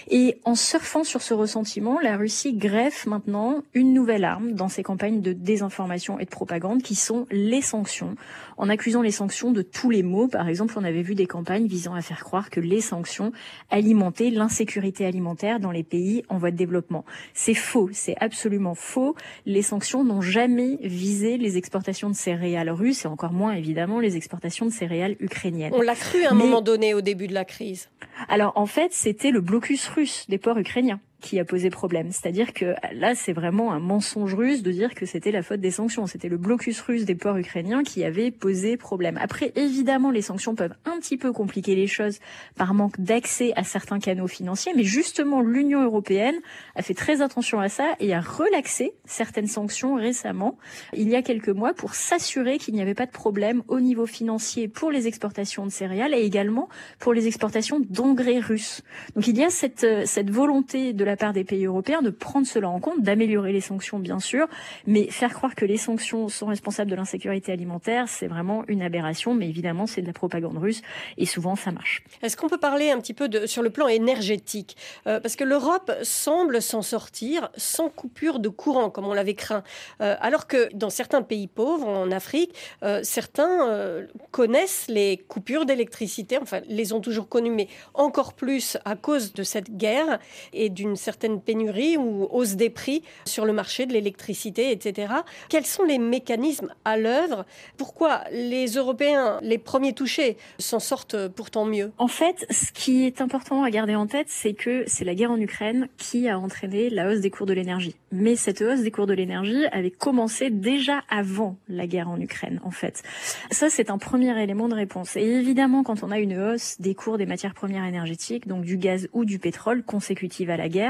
Et 0.09 0.39
en 0.43 0.55
surfant 0.55 1.03
sur 1.03 1.21
ce 1.21 1.33
ressentiment, 1.33 1.99
la 1.99 2.17
Russie 2.17 2.53
greffe 2.53 3.05
maintenant 3.05 3.63
une 3.73 3.93
nouvelle 3.93 4.25
arme 4.25 4.51
dans 4.51 4.67
ses 4.67 4.83
campagnes 4.83 5.06
de 5.11 5.33
désinformation 5.33 6.19
et 6.19 6.25
de 6.25 6.29
propagande, 6.29 6.81
qui 6.81 6.95
sont 6.95 7.25
les 7.31 7.61
sanctions, 7.61 8.15
en 8.57 8.69
accusant 8.69 9.01
les 9.01 9.11
sanctions 9.11 9.51
de 9.51 9.61
tous 9.61 9.89
les 9.89 10.03
maux. 10.03 10.27
Par 10.27 10.47
exemple, 10.47 10.75
on 10.77 10.83
avait 10.83 11.01
vu 11.01 11.15
des 11.15 11.25
campagnes 11.25 11.67
visant 11.67 11.93
à 11.93 12.01
faire 12.01 12.23
croire 12.23 12.49
que 12.49 12.59
les 12.59 12.81
sanctions 12.81 13.31
alimentaient 13.69 14.29
l'insécurité 14.29 15.05
alimentaire 15.05 15.59
dans 15.59 15.71
les 15.71 15.83
pays 15.83 16.23
en 16.29 16.37
voie 16.37 16.51
de 16.51 16.57
développement. 16.57 17.05
C'est 17.33 17.53
faux, 17.53 17.89
c'est 17.93 18.15
absolument 18.19 18.75
faux. 18.75 19.15
Les 19.45 19.61
sanctions 19.61 20.03
n'ont 20.03 20.21
jamais 20.21 20.77
visé 20.81 21.37
les 21.37 21.57
exportations 21.57 22.09
de 22.09 22.15
céréales 22.15 22.69
russes 22.69 23.05
et 23.05 23.07
encore 23.07 23.33
moins 23.33 23.53
évidemment 23.53 23.99
les 23.99 24.17
exportations 24.17 24.65
de 24.65 24.71
céréales 24.71 25.15
ukrainiennes. 25.19 25.73
On 25.73 25.81
l'a 25.81 25.95
cru 25.95 26.23
à 26.23 26.31
un 26.31 26.35
moment 26.35 26.61
donné 26.61 26.93
au 26.93 27.01
début 27.01 27.27
de 27.27 27.33
la 27.33 27.45
crise. 27.45 27.89
Alors 28.29 28.53
en 28.55 28.65
fait, 28.65 28.93
c'était 28.93 29.31
le 29.31 29.41
blocus 29.41 29.87
russe 29.87 30.25
des 30.29 30.37
ports 30.37 30.57
ukrainiens 30.57 30.99
qui 31.21 31.39
a 31.39 31.45
posé 31.45 31.69
problème. 31.69 32.11
C'est-à-dire 32.11 32.53
que 32.53 32.75
là, 32.93 33.15
c'est 33.15 33.33
vraiment 33.33 33.73
un 33.73 33.79
mensonge 33.79 34.35
russe 34.35 34.61
de 34.61 34.71
dire 34.71 34.93
que 34.93 35.05
c'était 35.05 35.31
la 35.31 35.41
faute 35.41 35.59
des 35.59 35.71
sanctions. 35.71 36.05
C'était 36.05 36.29
le 36.29 36.37
blocus 36.37 36.79
russe 36.81 37.05
des 37.05 37.15
ports 37.15 37.37
ukrainiens 37.37 37.83
qui 37.83 38.03
avait 38.03 38.31
posé 38.31 38.77
problème. 38.77 39.17
Après, 39.21 39.51
évidemment, 39.55 40.11
les 40.11 40.21
sanctions 40.21 40.55
peuvent 40.55 40.75
un 40.85 40.99
petit 40.99 41.17
peu 41.17 41.31
compliquer 41.31 41.75
les 41.75 41.87
choses 41.87 42.19
par 42.55 42.73
manque 42.73 42.99
d'accès 42.99 43.51
à 43.55 43.63
certains 43.63 43.99
canaux 43.99 44.27
financiers, 44.27 44.73
mais 44.75 44.83
justement, 44.83 45.41
l'Union 45.41 45.83
européenne 45.83 46.35
a 46.75 46.81
fait 46.81 46.93
très 46.93 47.21
attention 47.21 47.59
à 47.59 47.69
ça 47.69 47.95
et 47.99 48.13
a 48.13 48.21
relaxé 48.21 48.93
certaines 49.05 49.47
sanctions 49.47 49.95
récemment, 49.95 50.57
il 50.93 51.09
y 51.09 51.15
a 51.15 51.21
quelques 51.21 51.49
mois, 51.49 51.73
pour 51.73 51.95
s'assurer 51.95 52.57
qu'il 52.57 52.73
n'y 52.73 52.81
avait 52.81 52.93
pas 52.93 53.05
de 53.05 53.11
problème 53.11 53.63
au 53.67 53.79
niveau 53.79 54.05
financier 54.05 54.67
pour 54.67 54.91
les 54.91 55.07
exportations 55.07 55.65
de 55.65 55.71
céréales 55.71 56.13
et 56.13 56.21
également 56.21 56.69
pour 56.99 57.13
les 57.13 57.27
exportations 57.27 57.79
d'engrais 57.79 58.39
russes. 58.39 58.83
Donc 59.15 59.27
il 59.27 59.37
y 59.37 59.43
a 59.43 59.49
cette, 59.49 59.85
cette 60.05 60.29
volonté 60.29 60.93
de 60.93 61.06
la 61.07 61.17
part 61.17 61.33
des 61.33 61.43
pays 61.43 61.65
européens 61.65 62.01
de 62.01 62.11
prendre 62.11 62.45
cela 62.45 62.69
en 62.69 62.79
compte, 62.79 63.01
d'améliorer 63.01 63.53
les 63.53 63.61
sanctions 63.61 63.97
bien 63.97 64.19
sûr, 64.19 64.47
mais 64.85 65.09
faire 65.09 65.33
croire 65.33 65.55
que 65.55 65.65
les 65.65 65.77
sanctions 65.77 66.29
sont 66.29 66.47
responsables 66.47 66.91
de 66.91 66.95
l'insécurité 66.95 67.51
alimentaire, 67.51 68.07
c'est 68.07 68.27
vraiment 68.27 68.63
une 68.67 68.81
aberration, 68.81 69.33
mais 69.33 69.47
évidemment 69.47 69.87
c'est 69.87 70.01
de 70.01 70.07
la 70.07 70.13
propagande 70.13 70.57
russe 70.57 70.81
et 71.17 71.25
souvent 71.25 71.55
ça 71.55 71.71
marche. 71.71 72.03
Est-ce 72.21 72.37
qu'on 72.37 72.49
peut 72.49 72.57
parler 72.59 72.91
un 72.91 72.99
petit 72.99 73.13
peu 73.13 73.29
de, 73.29 73.45
sur 73.45 73.63
le 73.63 73.69
plan 73.69 73.87
énergétique? 73.87 74.75
Euh, 75.07 75.19
Parce 75.19 75.35
que 75.35 75.43
l'Europe 75.43 75.91
semble 76.03 76.61
s'en 76.61 76.81
sortir 76.81 77.49
sans 77.55 77.89
coupure 77.89 78.39
de 78.39 78.49
courant, 78.49 78.89
comme 78.89 79.07
on 79.07 79.13
l'avait 79.13 79.33
craint, 79.33 79.63
euh, 80.01 80.15
alors 80.19 80.47
que 80.47 80.69
dans 80.73 80.89
certains 80.89 81.21
pays 81.21 81.47
pauvres, 81.47 81.87
en 81.87 82.11
Afrique, 82.11 82.53
euh, 82.83 82.99
certains 83.03 84.05
connaissent 84.31 84.87
les 84.89 85.17
coupures 85.17 85.65
d'électricité, 85.65 86.37
enfin 86.41 86.61
les 86.67 86.91
ont 86.91 86.99
toujours 86.99 87.29
connues, 87.29 87.51
mais 87.51 87.69
encore 87.93 88.33
plus 88.33 88.77
à 88.83 88.95
cause 88.95 89.33
de 89.33 89.43
cette 89.43 89.77
guerre 89.77 90.19
et 90.51 90.69
d'une 90.69 90.96
certaine 90.97 91.41
pénurie 91.41 91.97
ou 91.97 92.27
hausse 92.31 92.55
des 92.55 92.69
prix 92.69 93.03
sur 93.25 93.45
le 93.45 93.53
marché 93.53 93.85
de 93.85 93.93
l'électricité, 93.93 94.71
etc. 94.71 95.13
Quels 95.49 95.65
sont 95.65 95.83
les 95.83 95.99
mécanismes 95.99 96.73
à 96.85 96.97
l'œuvre? 96.97 97.45
Pourquoi 97.77 98.23
les 98.31 98.67
Européens, 98.67 99.39
les 99.41 99.57
premiers 99.57 99.93
touchés, 99.93 100.37
s'en 100.59 100.79
sortent 100.79 101.27
pourtant 101.29 101.65
mieux? 101.65 101.91
En 101.97 102.07
fait, 102.07 102.45
ce 102.49 102.71
qui 102.71 103.05
est 103.05 103.21
important 103.21 103.63
à 103.63 103.69
garder 103.69 103.95
en 103.95 104.07
tête, 104.07 104.27
c'est 104.29 104.53
que 104.53 104.83
c'est 104.87 105.05
la 105.05 105.15
guerre 105.15 105.31
en 105.31 105.39
Ukraine 105.39 105.87
qui 105.97 106.27
a 106.27 106.39
entraîné 106.39 106.89
la 106.89 107.09
hausse 107.09 107.21
des 107.21 107.29
cours 107.29 107.45
de 107.45 107.53
l'énergie. 107.53 107.95
Mais 108.11 108.35
cette 108.35 108.61
hausse 108.61 108.81
des 108.81 108.91
cours 108.91 109.07
de 109.07 109.13
l'énergie 109.13 109.65
avait 109.71 109.91
commencé 109.91 110.49
déjà 110.49 111.01
avant 111.09 111.57
la 111.67 111.87
guerre 111.87 112.09
en 112.09 112.19
Ukraine, 112.19 112.59
en 112.63 112.71
fait. 112.71 113.03
Ça, 113.51 113.69
c'est 113.69 113.89
un 113.89 113.97
premier 113.97 114.41
élément 114.41 114.67
de 114.67 114.75
réponse. 114.75 115.15
Et 115.15 115.23
évidemment, 115.23 115.83
quand 115.83 116.03
on 116.03 116.11
a 116.11 116.19
une 116.19 116.37
hausse 116.37 116.77
des 116.79 116.95
cours 116.95 117.17
des 117.17 117.25
matières 117.25 117.53
premières 117.53 117.85
énergétiques, 117.85 118.47
donc 118.47 118.63
du 118.63 118.77
gaz 118.77 119.09
ou 119.13 119.25
du 119.25 119.39
pétrole 119.39 119.83
consécutive 119.83 120.49
à 120.49 120.57
la 120.57 120.69
guerre, 120.69 120.86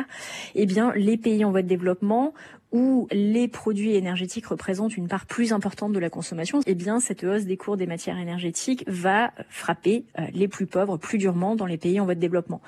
eh 0.56 0.66
bien, 0.66 0.92
les 0.96 1.18
pays 1.18 1.44
en 1.46 1.52
voie 1.52 1.62
de 1.62 1.68
développement 1.68 2.34
où 2.72 3.08
les 3.12 3.48
produits 3.48 3.96
énergétiques 3.96 4.48
représentent 4.48 4.98
une 4.98 5.08
part 5.08 5.26
plus 5.26 5.54
importante 5.54 5.94
de 5.94 6.00
la 6.00 6.10
consommation, 6.10 6.60
eh 6.66 6.76
bien 6.76 7.00
cette 7.00 7.24
hausse 7.24 7.46
des 7.46 7.58
cours 7.58 7.78
des 7.78 7.88
matières 7.88 8.18
énergétiques 8.18 8.84
va 8.88 9.32
frapper 9.50 10.04
euh, 10.20 10.24
les 10.34 10.48
plus 10.48 10.66
pauvres 10.66 10.98
plus 10.98 11.18
durement 11.18 11.56
dans 11.56 11.66
les 11.66 11.78
pays 11.78 12.00
en 12.00 12.06
voie 12.06 12.16
de 12.16 12.20
développement. 12.20 12.62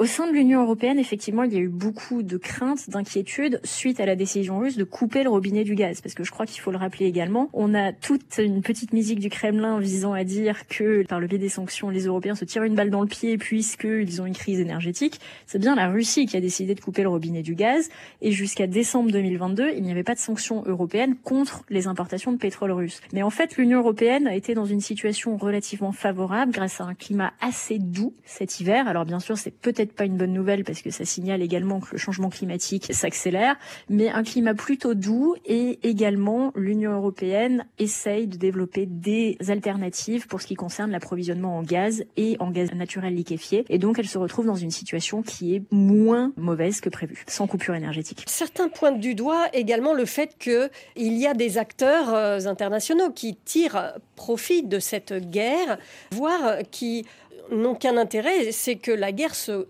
Au 0.00 0.06
sein 0.06 0.26
de 0.26 0.32
l'Union 0.32 0.62
européenne, 0.62 0.98
effectivement, 0.98 1.42
il 1.42 1.52
y 1.52 1.56
a 1.56 1.60
eu 1.60 1.68
beaucoup 1.68 2.22
de 2.22 2.38
craintes, 2.38 2.88
d'inquiétudes 2.88 3.60
suite 3.64 4.00
à 4.00 4.06
la 4.06 4.16
décision 4.16 4.58
russe 4.58 4.78
de 4.78 4.84
couper 4.84 5.24
le 5.24 5.28
robinet 5.28 5.62
du 5.62 5.74
gaz, 5.74 6.00
parce 6.00 6.14
que 6.14 6.24
je 6.24 6.30
crois 6.30 6.46
qu'il 6.46 6.60
faut 6.60 6.70
le 6.70 6.78
rappeler 6.78 7.06
également. 7.06 7.50
On 7.52 7.74
a 7.74 7.92
toute 7.92 8.38
une 8.38 8.62
petite 8.62 8.94
musique 8.94 9.20
du 9.20 9.28
Kremlin 9.28 9.78
visant 9.78 10.14
à 10.14 10.24
dire 10.24 10.66
que 10.68 11.04
par 11.06 11.20
le 11.20 11.26
biais 11.26 11.38
des 11.38 11.50
sanctions, 11.50 11.90
les 11.90 12.04
Européens 12.06 12.34
se 12.34 12.46
tirent 12.46 12.62
une 12.62 12.74
balle 12.74 12.88
dans 12.88 13.02
le 13.02 13.08
pied 13.08 13.36
puisqu'ils 13.36 14.22
ont 14.22 14.26
une 14.26 14.34
crise 14.34 14.58
énergétique. 14.60 15.20
C'est 15.46 15.58
bien 15.58 15.74
la 15.74 15.88
Russie 15.88 16.24
qui 16.24 16.36
a 16.36 16.40
décidé 16.40 16.74
de 16.74 16.80
couper 16.80 17.02
le 17.02 17.10
robinet 17.10 17.42
du 17.42 17.54
gaz, 17.54 17.90
et 18.22 18.32
jusqu'à 18.32 18.66
décembre 18.66 19.10
2022, 19.30 19.72
il 19.76 19.82
n'y 19.82 19.92
avait 19.92 20.02
pas 20.02 20.14
de 20.14 20.20
sanctions 20.20 20.62
européennes 20.66 21.14
contre 21.16 21.64
les 21.70 21.86
importations 21.86 22.32
de 22.32 22.36
pétrole 22.36 22.72
russe. 22.72 23.00
Mais 23.12 23.22
en 23.22 23.30
fait, 23.30 23.56
l'Union 23.56 23.78
européenne 23.78 24.26
a 24.26 24.34
été 24.34 24.54
dans 24.54 24.64
une 24.64 24.80
situation 24.80 25.36
relativement 25.36 25.92
favorable 25.92 26.52
grâce 26.52 26.80
à 26.80 26.84
un 26.84 26.94
climat 26.94 27.32
assez 27.40 27.78
doux 27.78 28.12
cet 28.24 28.60
hiver. 28.60 28.88
Alors 28.88 29.04
bien 29.04 29.20
sûr, 29.20 29.38
c'est 29.38 29.50
peut-être 29.50 29.92
pas 29.92 30.04
une 30.04 30.16
bonne 30.16 30.32
nouvelle 30.32 30.64
parce 30.64 30.82
que 30.82 30.90
ça 30.90 31.04
signale 31.04 31.42
également 31.42 31.80
que 31.80 31.92
le 31.92 31.98
changement 31.98 32.28
climatique 32.28 32.92
s'accélère, 32.92 33.56
mais 33.88 34.08
un 34.08 34.22
climat 34.22 34.54
plutôt 34.54 34.94
doux 34.94 35.36
et 35.44 35.78
également 35.82 36.52
l'Union 36.56 36.92
européenne 36.92 37.66
essaye 37.78 38.26
de 38.26 38.36
développer 38.36 38.86
des 38.86 39.36
alternatives 39.48 40.26
pour 40.26 40.40
ce 40.40 40.46
qui 40.46 40.54
concerne 40.54 40.90
l'approvisionnement 40.90 41.58
en 41.58 41.62
gaz 41.62 42.04
et 42.16 42.36
en 42.40 42.50
gaz 42.50 42.72
naturel 42.74 43.14
liquéfié. 43.14 43.64
Et 43.68 43.78
donc 43.78 43.98
elle 43.98 44.08
se 44.08 44.18
retrouve 44.18 44.46
dans 44.46 44.54
une 44.56 44.70
situation 44.70 45.22
qui 45.22 45.54
est 45.54 45.62
moins 45.70 46.32
mauvaise 46.36 46.80
que 46.80 46.88
prévu, 46.88 47.24
sans 47.28 47.46
coupure 47.46 47.74
énergétique. 47.74 48.24
Certains 48.26 48.68
pointent 48.68 49.00
du 49.00 49.14
doigt 49.20 49.48
également 49.52 49.92
le 49.92 50.06
fait 50.06 50.30
qu'il 50.38 50.70
y 50.96 51.26
a 51.26 51.34
des 51.34 51.58
acteurs 51.58 52.14
euh, 52.14 52.46
internationaux 52.46 53.10
qui 53.10 53.36
tirent 53.36 53.92
profit 54.16 54.62
de 54.62 54.78
cette 54.78 55.12
guerre, 55.30 55.76
voire 56.10 56.58
qui 56.70 57.04
n'ont 57.50 57.74
qu'un 57.74 57.96
intérêt, 57.96 58.52
c'est 58.52 58.76
que 58.76 58.90
la 58.90 59.12
guerre 59.12 59.34
se, 59.34 59.66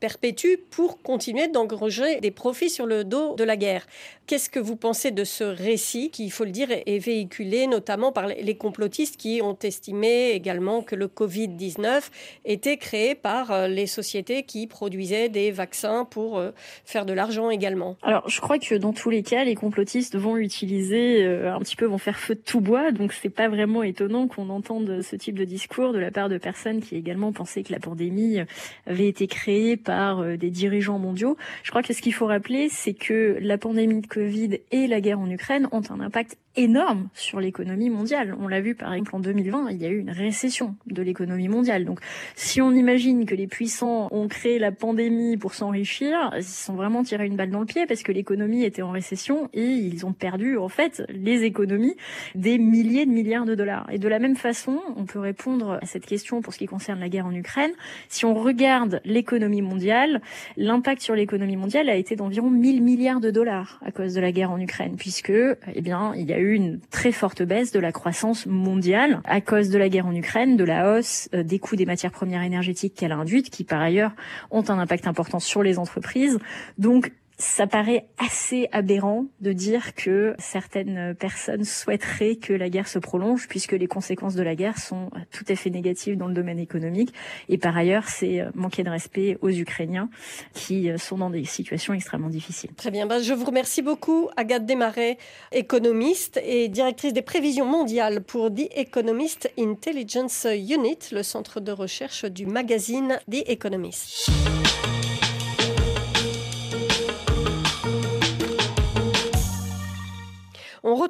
perpétue 0.00 0.56
pour 0.70 1.02
continuer 1.02 1.48
d'engranger 1.48 2.20
des 2.20 2.30
profits 2.30 2.70
sur 2.70 2.86
le 2.86 3.04
dos 3.04 3.34
de 3.34 3.44
la 3.44 3.56
guerre. 3.56 3.86
Qu'est-ce 4.26 4.48
que 4.48 4.60
vous 4.60 4.76
pensez 4.76 5.10
de 5.10 5.24
ce 5.24 5.42
récit 5.42 6.10
qui, 6.10 6.24
il 6.24 6.30
faut 6.30 6.44
le 6.44 6.52
dire, 6.52 6.68
est 6.70 6.98
véhiculé 6.98 7.66
notamment 7.66 8.12
par 8.12 8.28
les 8.28 8.56
complotistes 8.56 9.16
qui 9.16 9.40
ont 9.42 9.58
estimé 9.62 10.30
également 10.30 10.82
que 10.82 10.94
le 10.94 11.08
Covid-19 11.08 12.10
était 12.44 12.76
créé 12.76 13.14
par 13.14 13.50
euh, 13.50 13.66
les 13.66 13.86
sociétés 13.86 14.44
qui 14.44 14.66
produisaient 14.66 15.28
des 15.28 15.50
vaccins 15.50 16.04
pour 16.04 16.38
euh, 16.38 16.50
faire 16.84 17.06
de 17.06 17.12
l'argent 17.12 17.50
également? 17.50 17.96
Alors, 18.02 18.28
je 18.28 18.40
crois 18.40 18.58
que 18.58 18.76
dans 18.76 18.92
tous 18.92 19.10
les 19.10 19.22
cas, 19.22 19.42
les 19.42 19.56
complotistes 19.56 20.16
vont 20.16 20.36
utiliser 20.36 21.24
euh, 21.24 21.52
un 21.52 21.58
petit 21.58 21.76
peu, 21.76 21.86
vont 21.86 21.98
faire 21.98 22.18
feu 22.18 22.36
de 22.36 22.40
tout 22.40 22.60
bois, 22.60 22.92
donc 22.92 23.12
c'est 23.12 23.30
pas 23.30 23.48
vraiment 23.48 23.82
étonnant 23.82 24.28
qu'on 24.28 24.48
entende 24.48 25.02
ce 25.02 25.16
type 25.16 25.38
de 25.38 25.44
discours 25.44 25.92
de 25.92 25.98
la 25.98 26.10
part 26.10 26.28
de 26.28 26.38
personnes 26.38 26.80
qui 26.80 26.96
également 26.96 27.19
pensaient 27.32 27.62
que 27.62 27.72
la 27.72 27.80
pandémie 27.80 28.38
avait 28.86 29.08
été 29.08 29.26
créée 29.26 29.76
par 29.76 30.24
des 30.36 30.50
dirigeants 30.50 30.98
mondiaux. 30.98 31.36
Je 31.62 31.70
crois 31.70 31.82
que 31.82 31.92
ce 31.92 32.02
qu'il 32.02 32.14
faut 32.14 32.26
rappeler, 32.26 32.68
c'est 32.68 32.94
que 32.94 33.38
la 33.40 33.58
pandémie 33.58 34.00
de 34.00 34.06
Covid 34.06 34.58
et 34.70 34.86
la 34.86 35.00
guerre 35.00 35.20
en 35.20 35.30
Ukraine 35.30 35.68
ont 35.72 35.82
un 35.90 36.00
impact 36.00 36.36
énorme 36.56 37.08
sur 37.14 37.40
l'économie 37.40 37.90
mondiale. 37.90 38.36
On 38.40 38.48
l'a 38.48 38.60
vu 38.60 38.74
par 38.74 38.92
exemple 38.92 39.14
en 39.16 39.20
2020, 39.20 39.70
il 39.70 39.80
y 39.80 39.86
a 39.86 39.88
eu 39.88 39.98
une 39.98 40.10
récession 40.10 40.74
de 40.86 41.02
l'économie 41.02 41.48
mondiale. 41.48 41.84
Donc 41.84 42.00
si 42.34 42.60
on 42.60 42.72
imagine 42.72 43.24
que 43.24 43.34
les 43.34 43.46
puissants 43.46 44.08
ont 44.10 44.26
créé 44.26 44.58
la 44.58 44.72
pandémie 44.72 45.36
pour 45.36 45.54
s'enrichir, 45.54 46.32
ils 46.36 46.42
sont 46.42 46.74
vraiment 46.74 47.04
tirés 47.04 47.26
une 47.26 47.36
balle 47.36 47.50
dans 47.50 47.60
le 47.60 47.66
pied 47.66 47.86
parce 47.86 48.02
que 48.02 48.10
l'économie 48.10 48.64
était 48.64 48.82
en 48.82 48.90
récession 48.90 49.48
et 49.52 49.64
ils 49.64 50.04
ont 50.04 50.12
perdu 50.12 50.58
en 50.58 50.68
fait 50.68 51.02
les 51.08 51.44
économies 51.44 51.96
des 52.34 52.58
milliers 52.58 53.06
de 53.06 53.12
milliards 53.12 53.46
de 53.46 53.54
dollars. 53.54 53.86
Et 53.92 53.98
de 53.98 54.08
la 54.08 54.18
même 54.18 54.36
façon, 54.36 54.80
on 54.96 55.04
peut 55.04 55.20
répondre 55.20 55.78
à 55.80 55.86
cette 55.86 56.06
question 56.06 56.42
pour 56.42 56.52
ce 56.52 56.58
qui 56.58 56.66
concerne 56.66 56.98
la 56.98 57.08
guerre 57.08 57.26
en 57.26 57.34
Ukraine. 57.34 57.72
Si 58.08 58.24
on 58.24 58.34
regarde 58.34 59.00
l'économie 59.04 59.62
mondiale, 59.62 60.20
l'impact 60.56 61.02
sur 61.02 61.14
l'économie 61.14 61.56
mondiale 61.56 61.88
a 61.88 61.94
été 61.94 62.16
d'environ 62.16 62.50
1000 62.50 62.82
milliards 62.82 63.20
de 63.20 63.30
dollars 63.30 63.80
à 63.84 63.92
cause 63.92 64.14
de 64.14 64.20
la 64.20 64.32
guerre 64.32 64.50
en 64.50 64.58
Ukraine 64.58 64.96
puisque 64.96 65.30
eh 65.30 65.80
bien, 65.80 66.12
il 66.16 66.28
y 66.28 66.32
a 66.32 66.39
eu 66.40 66.54
une 66.54 66.80
très 66.90 67.12
forte 67.12 67.42
baisse 67.42 67.72
de 67.72 67.80
la 67.80 67.92
croissance 67.92 68.46
mondiale 68.46 69.20
à 69.24 69.40
cause 69.40 69.70
de 69.70 69.78
la 69.78 69.88
guerre 69.88 70.06
en 70.06 70.14
Ukraine, 70.14 70.56
de 70.56 70.64
la 70.64 70.92
hausse 70.92 71.28
euh, 71.34 71.42
des 71.42 71.58
coûts 71.58 71.76
des 71.76 71.86
matières 71.86 72.12
premières 72.12 72.42
énergétiques 72.42 72.94
qu'elle 72.94 73.12
a 73.12 73.16
induites, 73.16 73.50
qui 73.50 73.64
par 73.64 73.80
ailleurs 73.80 74.12
ont 74.50 74.64
un 74.68 74.78
impact 74.78 75.06
important 75.06 75.38
sur 75.38 75.62
les 75.62 75.78
entreprises. 75.78 76.38
Donc 76.78 77.12
ça 77.40 77.66
paraît 77.66 78.06
assez 78.18 78.68
aberrant 78.70 79.26
de 79.40 79.52
dire 79.52 79.94
que 79.94 80.34
certaines 80.38 81.14
personnes 81.14 81.64
souhaiteraient 81.64 82.36
que 82.36 82.52
la 82.52 82.68
guerre 82.68 82.86
se 82.86 82.98
prolonge 82.98 83.48
puisque 83.48 83.72
les 83.72 83.86
conséquences 83.86 84.34
de 84.34 84.42
la 84.42 84.54
guerre 84.54 84.78
sont 84.78 85.10
tout 85.30 85.44
à 85.48 85.56
fait 85.56 85.70
négatives 85.70 86.16
dans 86.16 86.28
le 86.28 86.34
domaine 86.34 86.58
économique 86.58 87.14
et 87.48 87.56
par 87.56 87.76
ailleurs 87.76 88.08
c'est 88.08 88.42
manquer 88.54 88.84
de 88.84 88.90
respect 88.90 89.38
aux 89.40 89.50
Ukrainiens 89.50 90.10
qui 90.52 90.90
sont 90.98 91.16
dans 91.16 91.30
des 91.30 91.44
situations 91.44 91.94
extrêmement 91.94 92.28
difficiles. 92.28 92.70
Très 92.76 92.90
bien, 92.90 93.06
bah, 93.06 93.20
je 93.20 93.32
vous 93.32 93.46
remercie 93.46 93.82
beaucoup 93.82 94.28
Agathe 94.36 94.66
Desmarais, 94.66 95.16
économiste 95.50 96.40
et 96.44 96.68
directrice 96.68 97.14
des 97.14 97.22
prévisions 97.22 97.66
mondiales 97.66 98.22
pour 98.22 98.52
The 98.52 98.68
Economist 98.76 99.50
Intelligence 99.58 100.46
Unit, 100.46 100.98
le 101.12 101.22
centre 101.22 101.60
de 101.60 101.72
recherche 101.72 102.26
du 102.26 102.46
magazine 102.46 103.18
The 103.30 103.48
Economist. 103.48 104.30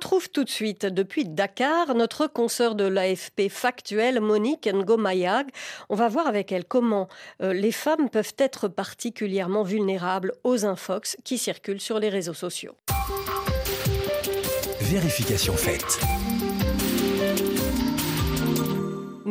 Retrouve 0.01 0.31
tout 0.31 0.45
de 0.45 0.49
suite 0.49 0.87
depuis 0.87 1.27
Dakar 1.27 1.95
notre 1.95 2.27
consoeur 2.27 2.75
de 2.75 2.85
l'AFP 2.85 3.51
factuel, 3.51 4.19
Monique 4.23 4.67
Ngomayag. 4.67 5.49
On 5.91 5.95
va 5.95 6.09
voir 6.09 6.27
avec 6.27 6.53
elle 6.53 6.65
comment 6.65 7.07
euh, 7.43 7.53
les 7.53 7.71
femmes 7.71 8.09
peuvent 8.09 8.33
être 8.39 8.67
particulièrement 8.69 9.63
vulnérables 9.63 10.33
aux 10.43 10.65
infox 10.65 11.19
qui 11.23 11.37
circulent 11.37 11.83
sur 11.83 11.99
les 11.99 12.09
réseaux 12.09 12.33
sociaux. 12.33 12.73
Vérification 14.81 15.53
faite. 15.53 16.01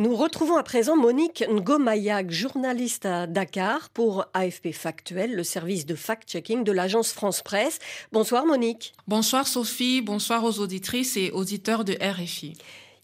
Nous 0.00 0.16
retrouvons 0.16 0.56
à 0.56 0.62
présent 0.62 0.96
Monique 0.96 1.44
Ngomayak, 1.46 2.30
journaliste 2.30 3.04
à 3.04 3.26
Dakar 3.26 3.90
pour 3.90 4.24
AFP 4.32 4.72
Factuel, 4.72 5.34
le 5.34 5.44
service 5.44 5.84
de 5.84 5.94
fact-checking 5.94 6.64
de 6.64 6.72
l'agence 6.72 7.12
France 7.12 7.42
Presse. 7.42 7.80
Bonsoir 8.10 8.46
Monique. 8.46 8.94
Bonsoir 9.08 9.46
Sophie, 9.46 10.00
bonsoir 10.00 10.42
aux 10.44 10.58
auditrices 10.58 11.18
et 11.18 11.30
auditeurs 11.32 11.84
de 11.84 11.98
RFI. 12.00 12.54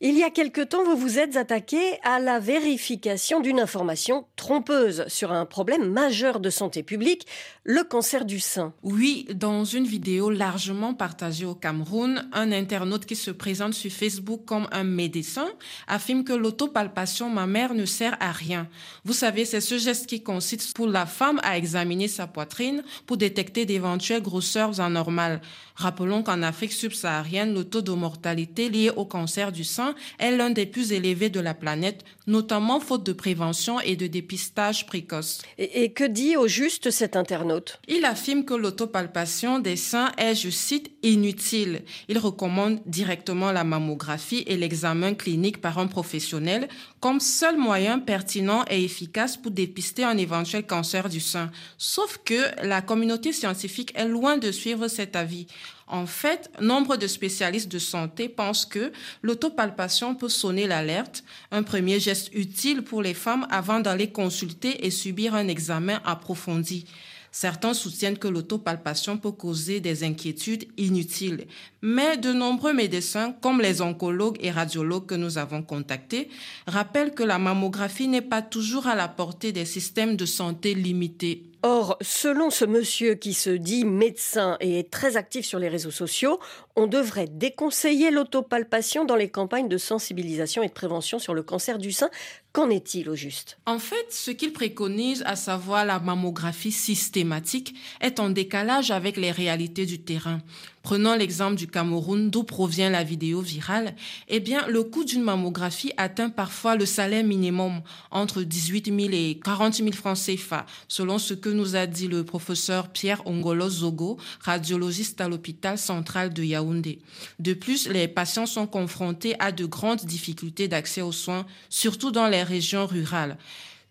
Il 0.03 0.19
y 0.19 0.25
a 0.25 0.29
quelque 0.29 0.61
temps, 0.61 0.85
vous 0.85 0.95
vous 0.95 1.19
êtes 1.19 1.39
attaqué 1.39 1.79
à 2.03 2.19
la 2.21 2.39
vérification 2.39 3.41
d'une 3.41 3.59
information 3.59 4.27
trompeuse 4.37 5.07
sur 5.09 5.33
un 5.33 5.47
problème 5.47 5.91
majeur 5.91 6.39
de 6.39 6.51
santé 6.51 6.83
publique, 6.83 7.27
le 7.65 7.83
cancer 7.83 8.27
du 8.27 8.39
sein. 8.39 8.75
Oui, 8.83 9.27
dans 9.35 9.65
une 9.65 9.87
vidéo 9.87 10.29
largement 10.29 10.93
partagée 10.93 11.47
au 11.47 11.55
Cameroun, 11.55 12.29
un 12.35 12.53
internaute 12.53 13.07
qui 13.07 13.17
se 13.17 13.31
présente 13.31 13.73
sur 13.73 13.91
Facebook 13.91 14.43
comme 14.45 14.69
un 14.71 14.85
médecin 14.85 15.49
affirme 15.89 16.25
que 16.25 16.35
l'autopalpation 16.35 17.31
mammaire 17.31 17.73
ne 17.73 17.87
sert 17.87 18.19
à 18.21 18.33
rien. 18.33 18.69
Vous 19.07 19.15
savez, 19.15 19.47
c'est 19.47 19.63
ce 19.63 19.79
geste 19.79 20.07
qui 20.07 20.23
consiste 20.23 20.77
pour 20.77 20.89
la 20.89 21.07
femme 21.07 21.41
à 21.43 21.57
examiner 21.57 22.09
sa 22.09 22.27
poitrine 22.27 22.85
pour 23.07 23.17
détecter 23.17 23.65
d'éventuelles 23.65 24.21
grosseurs 24.21 24.79
anormales. 24.79 25.41
Rappelons 25.75 26.23
qu'en 26.23 26.43
Afrique 26.43 26.73
subsaharienne, 26.73 27.55
le 27.55 27.65
taux 27.65 27.83
de 27.83 27.93
mortalité 27.93 28.69
lié 28.69 28.91
au 28.95 29.07
cancer 29.07 29.53
du 29.53 29.65
sein 29.65 29.86
est 30.19 30.37
l'un 30.37 30.51
des 30.51 30.67
plus 30.67 30.93
élevés 30.93 31.31
de 31.31 31.41
la 31.41 31.55
planète, 31.55 32.05
notamment 32.27 32.81
faute 32.81 33.05
de 33.05 33.13
prévention 33.13 33.81
et 33.81 33.97
de 33.97 34.07
dépistage 34.07 34.87
précoce. 34.87 35.43
Et, 35.59 35.93
que 35.93 36.05
dit 36.05 36.37
au 36.37 36.49
juste 36.49 36.91
cet 36.91 37.17
internaute? 37.17 37.79
Il 37.89 38.05
affirme 38.05 38.45
que 38.45 38.55
l'autopalpation 38.55 39.59
des 39.59 39.77
seins 39.77 40.13
est, 40.19 40.35
je 40.35 40.51
cite, 40.51 40.91
inutile. 41.03 41.83
Il 42.09 42.19
recommande 42.19 42.81
directement 42.87 43.53
la 43.53 43.65
mammographie 43.65 44.45
et 44.47 44.57
l'examen 44.57 45.15
clinique 45.15 45.61
par 45.61 45.79
un 45.79 45.87
professionnel 45.87 46.69
comme 47.01 47.21
seul 47.21 47.57
moyen 47.57 47.99
pertinent 47.99 48.65
et 48.71 48.83
efficace 48.83 49.37
pour 49.37 49.53
dépister 49.53 50.05
un 50.05 50.19
éventuel 50.19 50.67
cancer 50.67 51.09
du 51.09 51.21
sein. 51.21 51.51
Sauf 51.79 52.19
que 52.25 52.67
la 52.67 52.83
communauté 52.83 53.33
scientifique 53.33 53.93
est 53.95 54.09
loin 54.09 54.39
de 54.39 54.51
suivre 54.51 54.89
cet 54.89 55.15
avis. 55.17 55.47
En 55.89 56.07
fait, 56.07 56.51
nombre 56.61 56.97
de 56.97 57.07
spécialistes 57.07 57.71
de 57.71 57.79
santé 57.79 58.29
pensent 58.29 58.67
que 58.67 58.91
l'autopalpation 59.23 60.17
peut 60.17 60.29
sonner 60.29 60.67
l'alerte, 60.67 61.23
un 61.53 61.63
premier 61.63 62.01
geste 62.01 62.31
utile 62.35 62.83
pour 62.83 63.03
les 63.03 63.15
femmes 63.15 63.47
avant 63.51 63.79
d'aller 63.79 64.11
consulter 64.11 64.85
et 64.85 64.91
subir 64.91 65.35
un 65.35 65.47
examen 65.47 66.01
approfondi. 66.05 66.87
Certains 67.31 67.75
soutiennent 67.75 68.17
que 68.17 68.29
l'autopalpation 68.29 69.19
peut 69.19 69.31
causer 69.31 69.79
des 69.79 70.05
inquiétudes 70.05 70.67
inutiles, 70.79 71.47
mais 71.83 72.17
de 72.17 72.33
nombreux 72.33 72.73
médecins, 72.73 73.33
comme 73.43 73.61
les 73.61 73.83
oncologues 73.83 74.39
et 74.41 74.51
radiologues 74.51 75.05
que 75.05 75.15
nous 75.15 75.37
avons 75.37 75.63
contactés, 75.63 76.31
rappellent 76.67 77.13
que 77.15 77.23
la 77.23 77.39
mammographie 77.39 78.09
n'est 78.09 78.23
pas 78.23 78.41
toujours 78.41 78.87
à 78.87 78.95
la 78.95 79.07
portée 79.07 79.53
des 79.53 79.67
systèmes 79.67 80.17
de 80.17 80.25
santé 80.25 80.75
limités. 80.75 81.45
Or, 81.69 81.97
selon 82.01 82.51
ce 82.51 82.65
monsieur 82.65 83.17
qui 83.17 83.35
se 83.35 83.51
dit 83.51 83.85
médecin 83.85 84.57
et 84.61 84.79
est 84.79 84.89
très 84.89 85.17
actif 85.17 85.45
sur 85.45 85.59
les 85.59 85.67
réseaux 85.67 85.91
sociaux, 85.91 86.39
on 86.77 86.87
devrait 86.87 87.27
déconseiller 87.27 88.13
l'autopalpation 88.13 89.05
dans 89.05 89.17
les 89.17 89.31
campagnes 89.31 89.69
de 89.69 89.77
sensibilisation 89.77 90.63
et 90.63 90.69
de 90.69 90.73
prévention 90.73 91.19
sur 91.19 91.35
le 91.35 91.43
cancer 91.43 91.79
du 91.79 91.91
sein. 91.91 92.09
Qu'en 92.53 92.71
est-il 92.71 93.11
au 93.11 93.17
juste? 93.17 93.59
En 93.67 93.81
fait, 93.81 94.07
ce 94.11 94.31
qu'il 94.31 94.53
préconise, 94.53 95.25
à 95.27 95.35
savoir 95.35 95.85
la 95.85 95.99
mammographie 95.99 96.71
systématique, 96.71 97.75
est 98.01 98.21
en 98.21 98.31
décalage 98.31 98.93
avec 98.93 99.17
les 99.17 99.33
réalités 99.33 99.87
du 99.87 99.99
terrain. 100.01 100.39
Prenons 100.87 101.17
l'exemple 101.17 101.57
du 101.57 101.67
Cameroun 101.67 102.31
d'où 102.31 102.45
provient 102.45 102.91
la 102.91 103.03
vidéo 103.03 103.41
virale. 103.41 103.97
Eh 104.29 104.39
bien, 104.39 104.69
le 104.69 104.85
coût 104.85 105.03
d'une 105.05 105.25
mammographie 105.25 105.93
atteint 105.97 106.31
parfois 106.31 106.77
le 106.77 106.87
salaire 106.87 107.25
minimum 107.25 107.83
entre 108.13 108.43
18 108.45 108.95
000 108.97 109.13
et 109.13 109.41
40 109.43 109.75
000 109.75 109.91
francs 109.91 110.17
CFA, 110.17 110.65
selon 110.87 111.19
ce 111.19 111.35
que 111.35 111.49
nous 111.49 111.75
a 111.75 111.89
dit 111.89 112.07
le 112.07 112.23
professeur 112.23 112.87
Pierre 112.87 113.27
Ongolo 113.27 113.69
Zogo, 113.69 114.17
radiologiste 114.39 115.21
à 115.21 115.29
l'hôpital 115.29 115.77
central 115.77 116.33
de 116.33 116.45
Yaoundé. 116.45 117.01
De 117.41 117.53
plus, 117.53 117.89
les 117.89 118.07
patients 118.07 118.47
sont 118.47 118.69
confrontés 118.69 119.35
à 119.41 119.51
de 119.51 119.67
grandes 119.67 120.05
difficultés 120.05 120.69
d'accès 120.69 121.03
aux 121.03 121.11
soins, 121.11 121.47
surtout 121.69 122.13
dans 122.13 122.29
les 122.29 122.45
régions 122.45 122.87
rurales. 122.87 123.39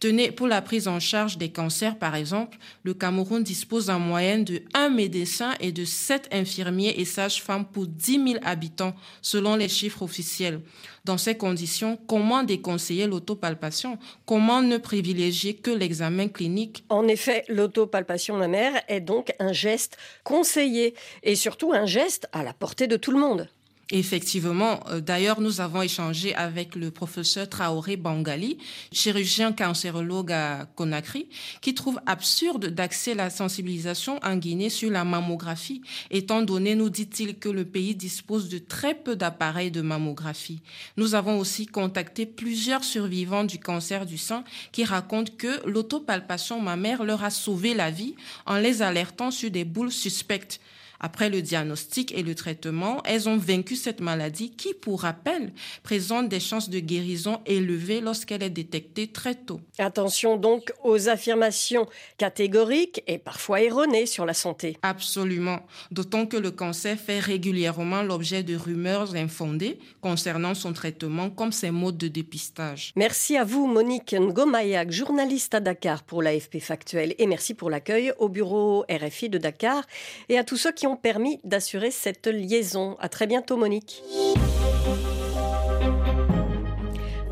Tenez, 0.06 0.30
pour 0.30 0.46
la 0.46 0.62
prise 0.62 0.88
en 0.88 1.00
charge 1.00 1.40
des 1.40 1.50
cancers, 1.50 1.98
par 1.98 2.14
exemple, 2.14 2.60
le 2.84 2.94
Cameroun 2.94 3.42
dispose 3.42 3.90
en 3.90 3.98
moyenne 3.98 4.44
de 4.44 4.62
1 4.76 4.90
médecin 4.90 5.56
et 5.60 5.72
de 5.72 5.84
7 5.84 6.28
infirmiers 6.32 6.94
et 7.00 7.06
sages-femmes 7.06 7.66
pour 7.66 7.88
10 7.88 8.34
000 8.34 8.36
habitants, 8.44 8.94
selon 9.24 9.56
les 9.56 9.68
chiffres 9.68 10.04
officiels. 10.04 10.62
Dans 11.06 11.18
ces 11.18 11.36
conditions, 11.36 11.98
comment 12.08 12.44
déconseiller 12.44 13.08
l'autopalpation? 13.08 13.98
Comment 14.28 14.62
ne 14.62 14.78
privilégier 14.78 15.56
que 15.56 15.72
l'examen 15.72 16.28
clinique? 16.28 16.84
En 16.90 17.08
effet, 17.08 17.44
l'autopalpation 17.48 18.38
mammaire 18.38 18.80
est 18.88 19.02
donc 19.02 19.34
un 19.40 19.54
geste 19.54 19.98
conseillé 20.24 20.94
et 21.24 21.34
surtout 21.34 21.74
un 21.74 21.88
geste 21.88 22.28
à 22.32 22.44
la 22.44 22.54
portée 22.54 22.86
de 22.86 22.98
tout 22.98 23.12
le 23.12 23.18
monde. 23.18 23.50
Effectivement, 23.92 24.80
euh, 24.90 25.00
d'ailleurs, 25.00 25.42
nous 25.42 25.62
avons 25.62 25.84
échangé 25.84 26.34
avec 26.34 26.76
le 26.76 26.90
professeur 26.90 27.48
Traoré 27.48 27.98
Bangali, 27.98 28.58
chirurgien 28.92 29.52
cancérologue 29.52 30.32
à 30.32 30.66
Conakry, 30.76 31.28
qui 31.62 31.76
trouve 31.76 32.00
absurde 32.08 32.66
d'axer 32.66 33.14
la 33.14 33.30
sensibilisation 33.30 34.20
en 34.24 34.38
Guinée 34.38 34.72
sur 34.72 34.90
la 34.90 35.04
mammographie, 35.04 35.84
étant 36.10 36.42
donné, 36.42 36.74
nous 36.74 36.90
dit-il, 36.90 37.38
que 37.38 37.48
le 37.48 37.64
pays 37.64 37.94
dispose 37.94 38.50
de 38.50 38.58
très 38.58 38.96
peu 38.96 39.16
d'appareils 39.16 39.70
de 39.70 39.82
mammographie. 39.82 40.62
Nous 40.98 41.14
avons 41.14 41.38
aussi 41.38 41.68
contacté 41.68 42.26
plusieurs 42.26 42.84
survivants 42.84 43.44
du 43.44 43.60
cancer 43.60 44.08
du 44.08 44.18
sein 44.18 44.44
qui 44.72 44.84
racontent 44.84 45.34
que 45.38 45.64
l'autopalpation 45.68 46.60
mammaire 46.60 47.04
leur 47.04 47.24
a 47.24 47.30
sauvé 47.30 47.76
la 47.76 47.92
vie 47.92 48.16
en 48.48 48.58
les 48.58 48.82
alertant 48.82 49.30
sur 49.30 49.52
des 49.52 49.64
boules 49.64 49.92
suspectes. 49.92 50.60
Après 51.00 51.30
le 51.30 51.42
diagnostic 51.42 52.12
et 52.18 52.24
le 52.24 52.36
traitement, 52.36 53.02
elles 53.06 53.28
ont 53.30 53.38
vaincu 53.38 53.76
cette 53.76 54.02
maladie 54.02 54.52
qui, 54.52 54.74
pour 54.74 55.02
rappel, 55.02 55.52
présente 55.84 56.30
des 56.30 56.40
chances 56.40 56.70
de 56.70 56.80
guérison 56.80 57.42
élevées 57.46 58.02
lorsqu'elle 58.02 58.44
est 58.44 58.50
détectée 58.50 59.08
très 59.08 59.36
tôt. 59.36 59.62
Attention 59.78 60.38
donc 60.38 60.72
aux 60.84 61.10
affirmations 61.10 61.88
catégoriques 62.18 63.04
et 63.08 63.18
parfois 63.18 63.62
erronées 63.62 64.06
sur 64.06 64.26
la 64.26 64.34
santé. 64.34 64.78
Absolument, 64.82 65.60
d'autant 65.92 66.26
que 66.26 66.38
le 66.38 66.52
cancer 66.52 66.98
fait 66.98 67.20
régulièrement 67.20 68.02
l'objet 68.02 68.44
de 68.44 68.56
rumeurs 68.56 69.16
infondées 69.16 69.80
concernant 70.02 70.54
son 70.54 70.74
traitement 70.74 71.30
comme 71.30 71.52
ses 71.52 71.72
modes 71.72 71.98
de 71.98 72.08
dépistage. 72.08 72.92
Merci 72.96 73.38
à 73.38 73.44
vous 73.44 73.68
Monique 73.68 74.14
Ngomayak, 74.14 74.92
journaliste 74.92 75.56
à 75.56 75.60
Dakar 75.60 76.04
pour 76.04 76.22
l'AFP 76.22 76.60
Factuel 76.60 77.16
et 77.18 77.28
merci 77.28 77.54
pour 77.54 77.70
l'accueil 77.70 78.14
au 78.20 78.30
bureau 78.30 78.86
RFI 78.90 79.30
de 79.30 79.38
Dakar 79.38 79.84
et 80.30 80.38
à 80.38 80.44
tous 80.44 80.58
ceux 80.58 80.72
ont 80.86 80.96
permis 80.96 81.40
d'assurer 81.44 81.92
cette 81.92 82.28
liaison. 82.28 82.98
À 83.00 83.10
très 83.10 83.28
bientôt, 83.28 83.58
Monique. 83.58 84.04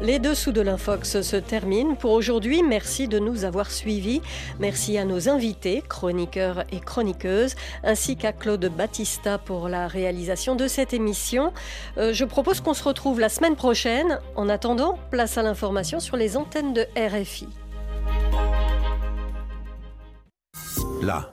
Les 0.03 0.19
dessous 0.19 0.51
de 0.51 0.59
l'Infox 0.59 1.21
se 1.21 1.37
terminent 1.37 1.95
pour 1.95 2.11
aujourd'hui. 2.11 2.61
Merci 2.61 3.07
de 3.07 3.19
nous 3.19 3.45
avoir 3.45 3.71
suivis. 3.71 4.21
Merci 4.59 4.97
à 4.97 5.05
nos 5.05 5.29
invités, 5.29 5.81
chroniqueurs 5.87 6.65
et 6.73 6.81
chroniqueuses, 6.81 7.55
ainsi 7.85 8.17
qu'à 8.17 8.33
Claude 8.33 8.65
Battista 8.65 9.37
pour 9.37 9.69
la 9.69 9.87
réalisation 9.87 10.57
de 10.57 10.67
cette 10.67 10.93
émission. 10.93 11.53
Euh, 11.97 12.11
je 12.11 12.25
propose 12.25 12.59
qu'on 12.59 12.73
se 12.73 12.83
retrouve 12.83 13.21
la 13.21 13.29
semaine 13.29 13.55
prochaine. 13.55 14.19
En 14.35 14.49
attendant, 14.49 14.99
place 15.09 15.37
à 15.37 15.41
l'information 15.41 16.01
sur 16.01 16.17
les 16.17 16.35
antennes 16.35 16.73
de 16.73 16.85
RFI. 16.97 17.47
Là 21.01 21.31